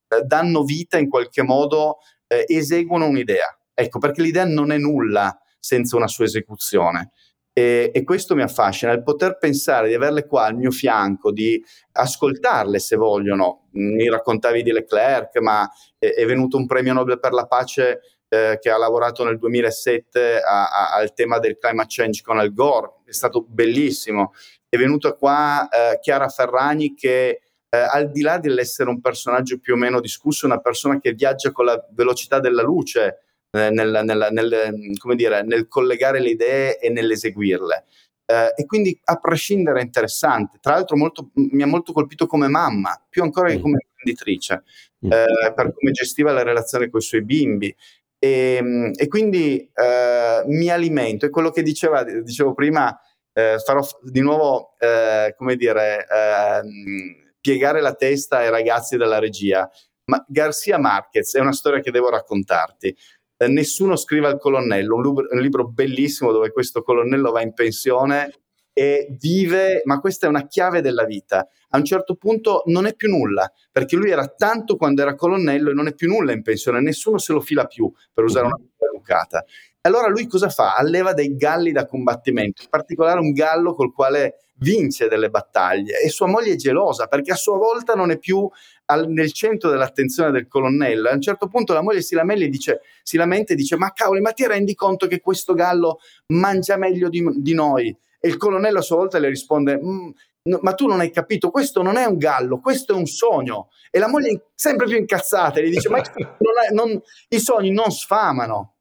eh, 0.08 0.22
danno 0.22 0.64
vita 0.64 0.96
in 0.96 1.10
qualche 1.10 1.42
modo, 1.42 1.98
eh, 2.26 2.46
eseguono 2.48 3.06
un'idea. 3.06 3.54
Ecco, 3.74 3.98
perché 3.98 4.22
l'idea 4.22 4.46
non 4.46 4.72
è 4.72 4.78
nulla 4.78 5.38
senza 5.58 5.96
una 5.96 6.08
sua 6.08 6.24
esecuzione. 6.24 7.10
E, 7.52 7.90
e, 7.92 8.02
questo 8.02 8.34
mi 8.34 8.40
affascina, 8.40 8.92
il 8.92 9.02
poter 9.02 9.36
pensare 9.36 9.88
di 9.88 9.94
averle 9.94 10.26
qua 10.26 10.46
al 10.46 10.56
mio 10.56 10.70
fianco, 10.70 11.32
di 11.32 11.62
ascoltarle 11.92 12.78
se 12.78 12.96
vogliono. 12.96 13.68
Mi 13.72 14.08
raccontavi 14.08 14.62
di 14.62 14.72
Leclerc, 14.72 15.36
ma 15.40 15.70
è, 15.98 16.06
è 16.06 16.24
venuto 16.24 16.56
un 16.56 16.64
premio 16.64 16.94
Nobel 16.94 17.20
per 17.20 17.32
la 17.32 17.46
pace 17.46 18.00
eh, 18.36 18.58
che 18.60 18.70
ha 18.70 18.76
lavorato 18.76 19.24
nel 19.24 19.38
2007 19.38 20.40
a, 20.40 20.68
a, 20.68 20.94
al 20.94 21.14
tema 21.14 21.38
del 21.38 21.58
climate 21.58 21.88
change 21.88 22.22
con 22.22 22.38
Al 22.38 22.52
Gore, 22.52 22.96
è 23.04 23.12
stato 23.12 23.44
bellissimo. 23.48 24.32
È 24.68 24.76
venuta 24.76 25.14
qua 25.14 25.68
eh, 25.68 25.98
Chiara 26.00 26.28
Ferragni 26.28 26.94
che 26.94 27.40
eh, 27.68 27.76
al 27.78 28.10
di 28.10 28.20
là 28.20 28.38
dell'essere 28.38 28.90
un 28.90 29.00
personaggio 29.00 29.58
più 29.58 29.74
o 29.74 29.76
meno 29.76 30.00
discusso, 30.00 30.46
è 30.46 30.50
una 30.50 30.60
persona 30.60 30.98
che 30.98 31.12
viaggia 31.12 31.52
con 31.52 31.64
la 31.64 31.86
velocità 31.92 32.40
della 32.40 32.62
luce 32.62 33.22
eh, 33.50 33.70
nel, 33.70 34.02
nel, 34.04 34.28
nel, 34.30 35.16
dire, 35.16 35.42
nel, 35.42 35.66
collegare 35.68 36.20
le 36.20 36.30
idee 36.30 36.78
e 36.78 36.90
nell'eseguirle. 36.90 37.84
Eh, 38.28 38.52
e 38.56 38.66
quindi 38.66 38.98
a 39.04 39.16
prescindere 39.16 39.80
è 39.80 39.84
interessante. 39.84 40.58
Tra 40.60 40.74
l'altro 40.74 40.96
molto, 40.96 41.30
mi 41.34 41.62
ha 41.62 41.66
molto 41.66 41.92
colpito 41.92 42.26
come 42.26 42.48
mamma, 42.48 43.00
più 43.08 43.22
ancora 43.22 43.48
che 43.48 43.58
mm. 43.58 43.60
come 43.60 43.86
imprenditrice, 43.88 44.62
eh, 45.00 45.52
per 45.54 45.72
come 45.74 45.92
gestiva 45.92 46.32
la 46.32 46.42
relazione 46.42 46.90
con 46.90 47.00
i 47.00 47.02
suoi 47.02 47.24
bimbi. 47.24 47.74
E, 48.18 48.56
ehm, 48.58 48.92
e 48.94 49.08
quindi 49.08 49.58
eh, 49.74 50.42
mi 50.46 50.70
alimento, 50.70 51.26
è 51.26 51.30
quello 51.30 51.50
che 51.50 51.62
diceva, 51.62 52.02
dicevo 52.02 52.54
prima, 52.54 52.98
eh, 53.32 53.58
farò 53.64 53.86
di 54.02 54.20
nuovo, 54.20 54.74
eh, 54.78 55.34
come 55.36 55.56
dire, 55.56 56.06
ehm, 56.08 57.32
piegare 57.40 57.80
la 57.80 57.94
testa 57.94 58.38
ai 58.38 58.50
ragazzi 58.50 58.96
della 58.96 59.18
regia. 59.18 59.68
Ma 60.06 60.24
Garcia 60.28 60.78
Marquez 60.78 61.34
è 61.34 61.40
una 61.40 61.52
storia 61.52 61.80
che 61.80 61.90
devo 61.90 62.10
raccontarti. 62.10 62.96
Eh, 63.36 63.48
nessuno 63.48 63.96
scrive 63.96 64.28
al 64.28 64.38
colonnello, 64.38 64.96
un 64.96 65.40
libro 65.40 65.68
bellissimo 65.68 66.32
dove 66.32 66.50
questo 66.50 66.82
colonnello 66.82 67.32
va 67.32 67.42
in 67.42 67.52
pensione 67.52 68.30
e 68.78 69.16
vive, 69.18 69.80
ma 69.84 70.00
questa 70.00 70.26
è 70.26 70.28
una 70.28 70.46
chiave 70.46 70.82
della 70.82 71.04
vita. 71.04 71.48
A 71.70 71.78
un 71.78 71.84
certo 71.86 72.14
punto 72.14 72.62
non 72.66 72.84
è 72.84 72.94
più 72.94 73.08
nulla, 73.08 73.50
perché 73.72 73.96
lui 73.96 74.10
era 74.10 74.26
tanto 74.26 74.76
quando 74.76 75.00
era 75.00 75.14
colonnello 75.14 75.70
e 75.70 75.72
non 75.72 75.86
è 75.86 75.94
più 75.94 76.08
nulla 76.08 76.32
in 76.32 76.42
pensione, 76.42 76.82
nessuno 76.82 77.16
se 77.16 77.32
lo 77.32 77.40
fila 77.40 77.64
più, 77.64 77.90
per 78.12 78.24
usare 78.24 78.44
una 78.44 78.56
parola 78.76 78.94
educata. 78.94 79.44
Allora 79.80 80.08
lui 80.08 80.26
cosa 80.26 80.50
fa? 80.50 80.74
Alleva 80.74 81.14
dei 81.14 81.36
galli 81.36 81.72
da 81.72 81.86
combattimento, 81.86 82.60
in 82.64 82.68
particolare 82.68 83.18
un 83.18 83.32
gallo 83.32 83.72
col 83.72 83.94
quale 83.94 84.40
vince 84.58 85.08
delle 85.08 85.30
battaglie 85.30 86.00
e 86.00 86.08
sua 86.10 86.26
moglie 86.26 86.52
è 86.52 86.56
gelosa 86.56 87.06
perché 87.06 87.32
a 87.32 87.36
sua 87.36 87.56
volta 87.56 87.94
non 87.94 88.10
è 88.10 88.18
più 88.18 88.48
al, 88.86 89.08
nel 89.08 89.32
centro 89.32 89.70
dell'attenzione 89.70 90.30
del 90.32 90.48
colonnello. 90.48 91.08
A 91.08 91.14
un 91.14 91.22
certo 91.22 91.48
punto 91.48 91.72
la 91.72 91.82
moglie 91.82 92.02
si, 92.02 92.14
dice, 92.50 92.80
si 93.02 93.16
lamenta 93.16 93.54
e 93.54 93.56
dice 93.56 93.76
ma 93.76 93.92
cavoli 93.92 94.20
ma 94.20 94.32
ti 94.32 94.46
rendi 94.46 94.74
conto 94.74 95.06
che 95.06 95.20
questo 95.20 95.54
gallo 95.54 96.00
mangia 96.26 96.76
meglio 96.76 97.08
di, 97.08 97.24
di 97.36 97.54
noi? 97.54 97.96
E 98.26 98.28
il 98.28 98.36
colonnello 98.36 98.80
a 98.80 98.82
sua 98.82 98.96
volta 98.96 99.18
le 99.18 99.28
risponde 99.28 99.78
mm, 99.80 100.10
No, 100.46 100.60
ma 100.62 100.74
tu 100.74 100.86
non 100.86 101.00
hai 101.00 101.10
capito, 101.10 101.50
questo 101.50 101.82
non 101.82 101.96
è 101.96 102.04
un 102.04 102.18
gallo, 102.18 102.60
questo 102.60 102.92
è 102.92 102.96
un 102.96 103.06
sogno. 103.06 103.70
E 103.90 103.98
la 103.98 104.08
moglie 104.08 104.30
è 104.30 104.40
sempre 104.54 104.86
più 104.86 104.96
incazzata 104.96 105.60
gli 105.60 105.70
dice, 105.70 105.88
ma 105.88 105.98
non 106.38 106.54
è, 106.64 106.72
non, 106.72 107.02
i 107.30 107.40
sogni 107.40 107.72
non 107.72 107.90
sfamano. 107.90 108.76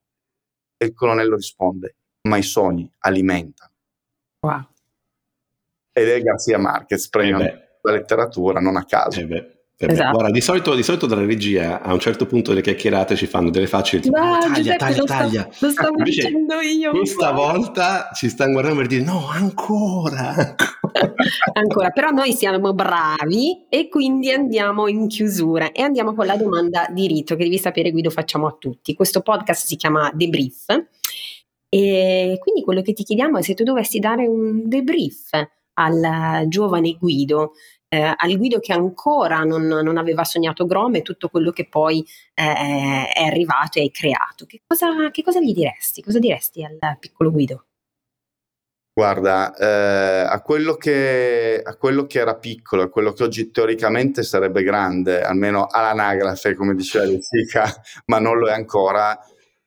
E 0.77 0.85
il 0.85 0.93
colonnello 0.93 1.35
risponde, 1.35 1.95
ma 2.29 2.37
i 2.37 2.43
sogni 2.43 2.87
alimentano. 2.99 3.71
Wow. 4.41 4.67
Ed 5.91 6.07
è 6.07 6.21
Garcia 6.21 6.59
Marquez, 6.59 7.09
premio 7.09 7.39
eh 7.39 7.77
della 7.81 7.97
letteratura, 7.97 8.59
non 8.59 8.75
a 8.75 8.85
caso. 8.85 9.21
Eh 9.21 9.54
Esatto. 9.77 10.11
Guarda, 10.11 10.31
di 10.31 10.39
solito, 10.39 10.73
di 10.73 10.83
solito, 10.83 11.05
dalla 11.05 11.25
regia 11.25 11.81
a 11.81 11.91
un 11.91 11.99
certo 11.99 12.25
punto 12.25 12.51
delle 12.51 12.61
chiacchierate 12.61 13.15
ci 13.17 13.27
fanno 13.27 13.49
delle 13.49 13.67
facce 13.67 13.99
tipo 13.99 14.17
no, 14.17 14.37
taglia, 14.37 14.53
Giuseppe, 14.53 14.77
taglia, 14.77 14.97
lo 14.97 15.03
taglia. 15.03 15.47
Sto, 15.51 15.65
lo 15.65 15.71
stavo 15.71 16.03
dicendo 16.03 16.61
io. 16.61 16.91
Questa 16.91 17.31
volta 17.31 18.09
ci 18.13 18.29
stanno 18.29 18.53
guardando 18.53 18.79
per 18.79 18.87
dire 18.87 19.03
no, 19.03 19.27
ancora. 19.27 20.55
ancora, 21.53 21.89
però 21.89 22.11
noi 22.11 22.31
siamo 22.31 22.73
bravi 22.73 23.65
e 23.67 23.89
quindi 23.89 24.31
andiamo 24.31 24.87
in 24.87 25.07
chiusura 25.07 25.73
e 25.73 25.81
andiamo 25.81 26.13
con 26.13 26.25
la 26.25 26.37
domanda 26.37 26.87
di 26.89 27.07
rito 27.07 27.35
che 27.35 27.43
devi 27.43 27.57
sapere 27.57 27.91
Guido 27.91 28.09
facciamo 28.09 28.47
a 28.47 28.55
tutti. 28.57 28.93
Questo 28.93 29.19
podcast 29.19 29.65
si 29.65 29.75
chiama 29.75 30.09
Debrief 30.13 30.67
e 31.67 32.37
quindi 32.39 32.63
quello 32.63 32.81
che 32.81 32.93
ti 32.93 33.03
chiediamo 33.03 33.39
è 33.39 33.41
se 33.41 33.53
tu 33.53 33.65
dovessi 33.65 33.99
dare 33.99 34.25
un 34.25 34.69
debrief 34.69 35.31
al 35.73 36.45
giovane 36.47 36.95
Guido 36.97 37.51
eh, 37.95 38.13
al 38.15 38.37
Guido 38.37 38.59
che 38.59 38.73
ancora 38.73 39.43
non, 39.43 39.65
non, 39.65 39.97
aveva 39.97 40.25
sognato 40.25 40.65
Grom 40.65 40.95
e 40.95 41.01
tutto 41.01 41.29
quello 41.29 41.51
che 41.51 41.67
poi 41.67 42.05
eh, 42.33 42.43
è 43.13 43.23
arrivato 43.23 43.79
e 43.79 43.83
hai 43.83 43.91
creato. 43.91 44.45
Che 44.45 44.61
cosa, 44.67 45.09
che 45.11 45.23
cosa, 45.23 45.39
gli 45.39 45.53
diresti? 45.53 46.03
Cosa 46.03 46.19
diresti 46.19 46.63
al 46.63 46.97
piccolo 46.99 47.31
Guido? 47.31 47.65
Guarda, 48.97 49.53
eh, 49.55 50.25
a, 50.25 50.41
quello 50.41 50.75
che, 50.75 51.61
a, 51.61 51.75
quello 51.75 52.05
che, 52.05 52.19
era 52.19 52.35
piccolo, 52.35 52.83
a 52.83 52.89
quello 52.89 53.11
che 53.11 53.23
oggi 53.23 53.51
teoricamente 53.51 54.23
sarebbe 54.23 54.63
grande, 54.63 55.21
almeno 55.21 55.67
all'anagrafe, 55.69 56.53
come 56.53 56.75
diceva 56.75 57.03
Lizzica, 57.03 57.65
ma 58.07 58.19
non 58.19 58.37
lo 58.37 58.47
è 58.47 58.53
ancora, 58.53 59.17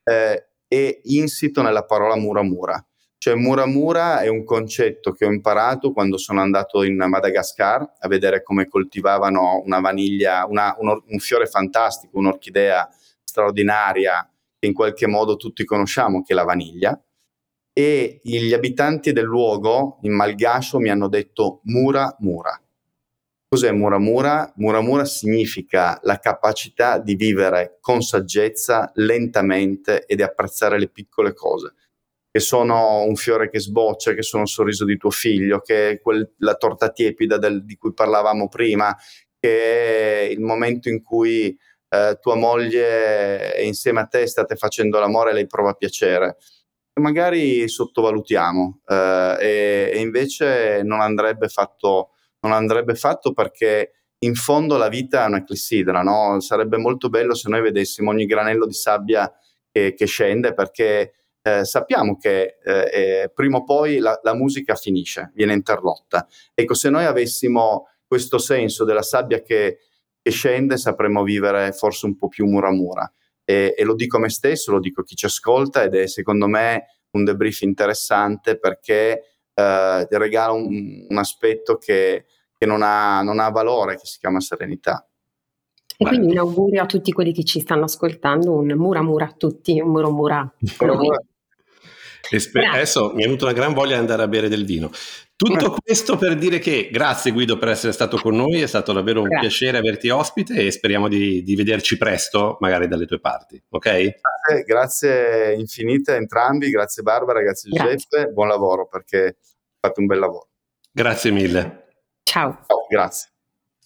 eh, 0.02 0.48
è 0.66 1.00
insito 1.04 1.60
nella 1.60 1.84
parola 1.84 2.16
Muramura. 2.16 2.82
Cioè 3.20 3.34
Muramura 3.34 4.20
è 4.20 4.28
un 4.28 4.44
concetto 4.44 5.10
che 5.10 5.26
ho 5.26 5.32
imparato 5.32 5.92
quando 5.92 6.16
sono 6.18 6.40
andato 6.40 6.84
in 6.84 6.94
Madagascar 6.94 7.94
a 7.98 8.06
vedere 8.06 8.44
come 8.44 8.68
coltivavano 8.68 9.60
una 9.64 9.80
vaniglia, 9.80 10.46
una, 10.46 10.76
un, 10.78 11.02
un, 11.04 11.18
fiore 11.18 11.46
fantastico, 11.46 12.16
un'orchidea 12.16 12.88
straordinaria 13.24 14.30
che 14.56 14.68
in 14.68 14.72
qualche 14.72 15.08
modo 15.08 15.34
tutti 15.34 15.64
conosciamo, 15.64 16.22
che 16.22 16.32
è 16.32 16.36
la 16.36 16.44
vaniglia. 16.44 16.96
E 17.72 18.20
gli 18.22 18.52
abitanti 18.52 19.12
del 19.12 19.24
luogo 19.24 19.98
in 20.02 20.14
malgascio 20.14 20.78
mi 20.78 20.88
hanno 20.88 21.08
detto 21.08 21.60
Mura 21.64 22.14
Mura. 22.20 22.56
Cos'è 23.48 23.72
Muramura? 23.72 24.52
Muramura 24.56 25.04
significa 25.04 25.98
la 26.02 26.20
capacità 26.20 26.98
di 26.98 27.16
vivere 27.16 27.78
con 27.80 28.00
saggezza, 28.00 28.92
lentamente 28.94 30.06
e 30.06 30.14
di 30.14 30.22
apprezzare 30.22 30.78
le 30.78 30.88
piccole 30.88 31.34
cose 31.34 31.74
che 32.30 32.40
sono 32.40 33.02
un 33.02 33.16
fiore 33.16 33.48
che 33.48 33.58
sboccia, 33.58 34.14
che 34.14 34.22
sono 34.22 34.42
il 34.42 34.48
sorriso 34.48 34.84
di 34.84 34.96
tuo 34.96 35.10
figlio, 35.10 35.60
che 35.60 35.90
è 35.90 36.00
quel, 36.00 36.34
la 36.38 36.54
torta 36.54 36.90
tiepida 36.90 37.38
del, 37.38 37.64
di 37.64 37.76
cui 37.76 37.94
parlavamo 37.94 38.48
prima, 38.48 38.94
che 39.38 40.20
è 40.20 40.30
il 40.30 40.40
momento 40.40 40.88
in 40.88 41.02
cui 41.02 41.56
eh, 41.88 42.18
tua 42.20 42.34
moglie 42.34 43.54
è 43.54 43.60
insieme 43.62 44.00
a 44.00 44.06
te, 44.06 44.26
state 44.26 44.56
facendo 44.56 44.98
l'amore 44.98 45.30
e 45.30 45.34
lei 45.34 45.46
prova 45.46 45.72
piacere. 45.72 46.36
Magari 47.00 47.68
sottovalutiamo 47.68 48.80
eh, 48.86 49.36
e, 49.40 49.90
e, 49.94 50.00
invece 50.00 50.82
non 50.82 51.00
andrebbe, 51.00 51.48
fatto, 51.48 52.10
non 52.40 52.52
andrebbe 52.52 52.94
fatto 52.94 53.32
perché 53.32 53.92
in 54.24 54.34
fondo 54.34 54.76
la 54.76 54.88
vita 54.88 55.24
è 55.24 55.28
una 55.28 55.44
clessidra, 55.44 56.02
no? 56.02 56.40
Sarebbe 56.40 56.76
molto 56.76 57.08
bello 57.08 57.34
se 57.34 57.48
noi 57.48 57.62
vedessimo 57.62 58.10
ogni 58.10 58.26
granello 58.26 58.66
di 58.66 58.72
sabbia 58.74 59.32
che, 59.70 59.94
che 59.94 60.06
scende 60.06 60.54
perché 60.54 61.12
eh, 61.48 61.64
sappiamo 61.64 62.16
che 62.16 62.58
eh, 62.62 62.90
eh, 62.92 63.30
prima 63.34 63.58
o 63.58 63.64
poi 63.64 63.98
la, 63.98 64.18
la, 64.22 64.34
musica 64.34 64.74
finisce, 64.74 65.30
viene 65.34 65.54
interrotta. 65.54 66.26
Ecco, 66.52 66.74
se 66.74 66.90
noi 66.90 67.04
avessimo 67.04 67.88
questo 68.06 68.38
senso 68.38 68.84
della 68.84 69.02
sabbia 69.02 69.40
che, 69.40 69.78
che 70.20 70.30
scende, 70.30 70.76
sapremmo 70.76 71.22
vivere 71.22 71.72
forse 71.72 72.06
un 72.06 72.16
po' 72.16 72.28
più 72.28 72.46
mura 72.46 72.70
mura. 72.70 73.10
E, 73.44 73.74
e, 73.76 73.84
lo 73.84 73.94
dico 73.94 74.18
a 74.18 74.20
me 74.20 74.28
stesso, 74.28 74.72
lo 74.72 74.80
dico 74.80 75.00
a 75.00 75.04
chi 75.04 75.14
ci 75.14 75.24
ascolta 75.24 75.82
ed 75.82 75.94
è 75.94 76.06
secondo 76.06 76.48
me 76.48 76.84
un 77.12 77.24
debrief 77.24 77.62
interessante 77.62 78.58
perché 78.58 79.22
eh, 79.54 80.06
regala 80.10 80.52
un, 80.52 81.06
un 81.08 81.16
aspetto 81.16 81.78
che, 81.78 82.26
che 82.56 82.66
non, 82.66 82.82
ha, 82.82 83.22
non 83.22 83.38
ha 83.38 83.48
valore, 83.48 83.96
che 83.96 84.04
si 84.04 84.18
chiama 84.18 84.40
serenità. 84.40 85.08
E 86.00 86.04
Beh. 86.04 86.10
quindi 86.10 86.30
un 86.30 86.38
augurio 86.38 86.82
a 86.82 86.86
tutti 86.86 87.10
quelli 87.10 87.32
che 87.32 87.42
ci 87.42 87.58
stanno 87.58 87.84
ascoltando, 87.84 88.52
un 88.52 88.72
mura 88.76 89.02
mura 89.02 89.24
a 89.24 89.32
tutti, 89.32 89.80
un 89.80 89.90
muro 89.90 90.10
mura. 90.10 90.54
Esper- 92.30 92.74
adesso 92.74 93.12
mi 93.14 93.22
è 93.22 93.24
venuta 93.24 93.44
una 93.44 93.54
gran 93.54 93.72
voglia 93.72 93.94
di 93.94 94.00
andare 94.00 94.22
a 94.22 94.28
bere 94.28 94.48
del 94.48 94.64
vino. 94.64 94.90
Tutto 95.38 95.76
questo 95.80 96.16
per 96.16 96.34
dire 96.34 96.58
che 96.58 96.88
grazie 96.90 97.30
Guido 97.30 97.58
per 97.58 97.68
essere 97.68 97.92
stato 97.92 98.16
con 98.16 98.34
noi, 98.34 98.60
è 98.60 98.66
stato 98.66 98.92
davvero 98.92 99.20
un 99.20 99.28
grazie. 99.28 99.48
piacere 99.48 99.78
averti 99.78 100.08
ospite 100.08 100.66
e 100.66 100.72
speriamo 100.72 101.06
di, 101.06 101.44
di, 101.44 101.54
vederci 101.54 101.96
presto, 101.96 102.56
magari 102.58 102.88
dalle 102.88 103.06
tue 103.06 103.20
parti, 103.20 103.62
ok? 103.68 103.84
Grazie, 103.88 104.64
grazie 104.66 105.54
infinite 105.54 106.12
a 106.12 106.16
entrambi, 106.16 106.70
grazie 106.70 107.04
Barbara, 107.04 107.40
grazie 107.40 107.70
Giuseppe, 107.70 108.06
grazie. 108.08 108.32
buon 108.32 108.48
lavoro 108.48 108.88
perché 108.88 109.36
fate 109.80 110.00
un 110.00 110.06
bel 110.06 110.18
lavoro. 110.18 110.48
Grazie 110.90 111.30
mille. 111.30 111.86
Ciao. 112.24 112.58
Ciao 112.66 112.86
grazie. 112.88 113.37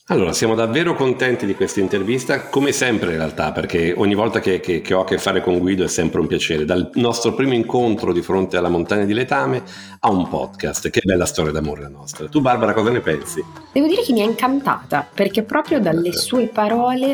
Allora, 0.07 0.33
siamo 0.33 0.57
davvero 0.57 0.97
contenti 0.97 1.47
di 1.47 1.55
questa 1.55 1.79
intervista, 1.79 2.49
come 2.49 2.73
sempre 2.73 3.13
in 3.13 3.19
realtà, 3.19 3.53
perché 3.53 3.95
ogni 3.97 4.17
volta 4.17 4.41
che, 4.41 4.59
che, 4.59 4.81
che, 4.81 4.95
ho 4.95 5.03
a 5.03 5.05
che 5.05 5.17
fare 5.17 5.41
con 5.41 5.59
Guido 5.59 5.85
è 5.85 5.89
sempre 5.89 6.19
un 6.19 6.27
piacere. 6.27 6.65
Dal 6.65 6.91
nostro 6.95 7.35
primo 7.35 7.55
incontro 7.55 8.13
di 8.13 8.21
fronte 8.21 8.57
alla 8.57 8.69
montagna 8.69 9.05
di 9.05 9.15
Letame 9.15 9.63
a 10.01 10.11
un 10.11 10.29
podcast, 10.29 10.91
che 10.91 11.03
bella 11.05 11.25
storia 11.25 11.53
d'amore 11.53 11.83
la 11.83 11.89
nostra. 11.89 12.27
Tu 12.27 12.41
Barbara 12.41 12.73
cosa 12.73 12.91
ne 12.91 12.99
pensi? 12.99 13.45
Devo 13.73 13.87
dire 13.87 14.03
che 14.03 14.13
mi 14.13 14.23
ha 14.23 14.25
incantata, 14.25 15.09
perché 15.15 15.45
proprio 15.45 15.79
dalle 15.79 16.13
sue 16.13 16.49
parole 16.49 17.13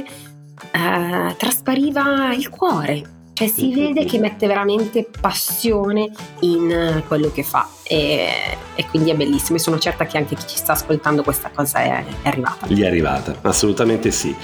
eh, 0.73 1.35
traspariva 1.37 2.33
il 2.33 2.49
cuore, 2.49 3.03
cioè 3.35 3.49
si 3.49 3.71
vede 3.75 4.07
che 4.07 4.19
mette 4.19 4.47
veramente 4.47 5.07
passione 5.21 6.11
in 6.41 7.03
quello 7.07 7.31
che 7.31 7.43
fa 7.43 7.69
e, 7.89 8.57
e, 8.75 8.87
quindi 8.91 9.11
è 9.11 9.15
bellissimo 9.15 9.57
e 9.57 9.61
sono 9.61 9.79
certa 9.79 10.05
che 10.05 10.19
anche 10.19 10.35
chi 10.35 10.47
ci 10.47 10.59
sta 10.59 10.73
ascoltando 10.73 11.23
questa 11.23 11.51
cosa 11.53 11.79
è, 11.79 12.05
è, 12.23 12.29
arrivata. 12.29 12.67
Gli 12.67 12.83
è 12.83 12.87
arrivata, 12.87 13.35
assolutamente 13.43 14.11
sì. 14.11 14.37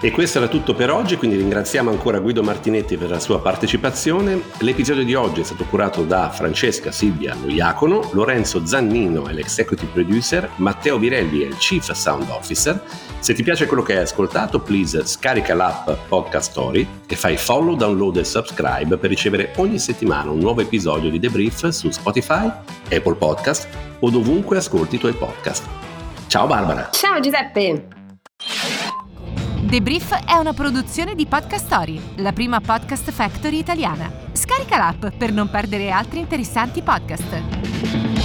E 0.00 0.10
questo 0.10 0.38
era 0.38 0.48
tutto 0.48 0.74
per 0.74 0.90
oggi, 0.90 1.16
quindi 1.16 1.36
ringraziamo 1.36 1.90
ancora 1.90 2.18
Guido 2.18 2.42
Martinetti 2.42 2.96
per 2.96 3.10
la 3.10 3.20
sua 3.20 3.40
partecipazione. 3.40 4.42
L'episodio 4.58 5.04
di 5.04 5.14
oggi 5.14 5.40
è 5.40 5.44
stato 5.44 5.64
curato 5.64 6.02
da 6.02 6.30
Francesca 6.30 6.90
Silvia 6.90 7.36
Loiacono, 7.40 8.10
Lorenzo 8.12 8.66
Zannino 8.66 9.28
è 9.28 9.32
l'executive 9.32 9.90
producer, 9.92 10.50
Matteo 10.56 10.98
Virelli 10.98 11.42
è 11.42 11.46
il 11.46 11.56
chief 11.56 11.90
sound 11.92 12.28
officer. 12.30 12.82
Se 13.20 13.34
ti 13.34 13.42
piace 13.42 13.66
quello 13.66 13.82
che 13.82 13.96
hai 13.96 14.02
ascoltato, 14.02 14.60
please 14.60 15.04
scarica 15.04 15.54
l'app 15.54 15.90
Podcast 16.08 16.50
Story 16.50 16.86
e 17.06 17.16
fai 17.16 17.36
follow, 17.36 17.74
download 17.74 18.16
e 18.18 18.24
subscribe 18.24 18.96
per 18.96 19.10
ricevere 19.10 19.52
ogni 19.56 19.78
settimana 19.78 20.30
un 20.30 20.38
nuovo 20.38 20.60
episodio 20.60 21.10
di 21.10 21.18
Debrief 21.18 21.68
su 21.68 21.90
Spotify, 21.90 22.48
Apple 22.94 23.14
Podcast 23.14 23.68
o 24.00 24.10
dovunque 24.10 24.56
ascolti 24.56 24.96
i 24.96 24.98
tuoi 24.98 25.14
podcast. 25.14 25.66
Ciao 26.26 26.46
Barbara! 26.46 26.90
Ciao 26.90 27.20
Giuseppe! 27.20 27.88
Debrief 29.68 30.24
è 30.24 30.34
una 30.34 30.54
produzione 30.54 31.14
di 31.14 31.26
Podcast 31.26 31.66
Story, 31.66 32.00
la 32.16 32.32
prima 32.32 32.60
podcast 32.60 33.10
factory 33.10 33.58
italiana. 33.58 34.10
Scarica 34.32 34.78
l'app 34.78 35.06
per 35.18 35.30
non 35.30 35.50
perdere 35.50 35.90
altri 35.90 36.20
interessanti 36.20 36.80
podcast. 36.80 38.17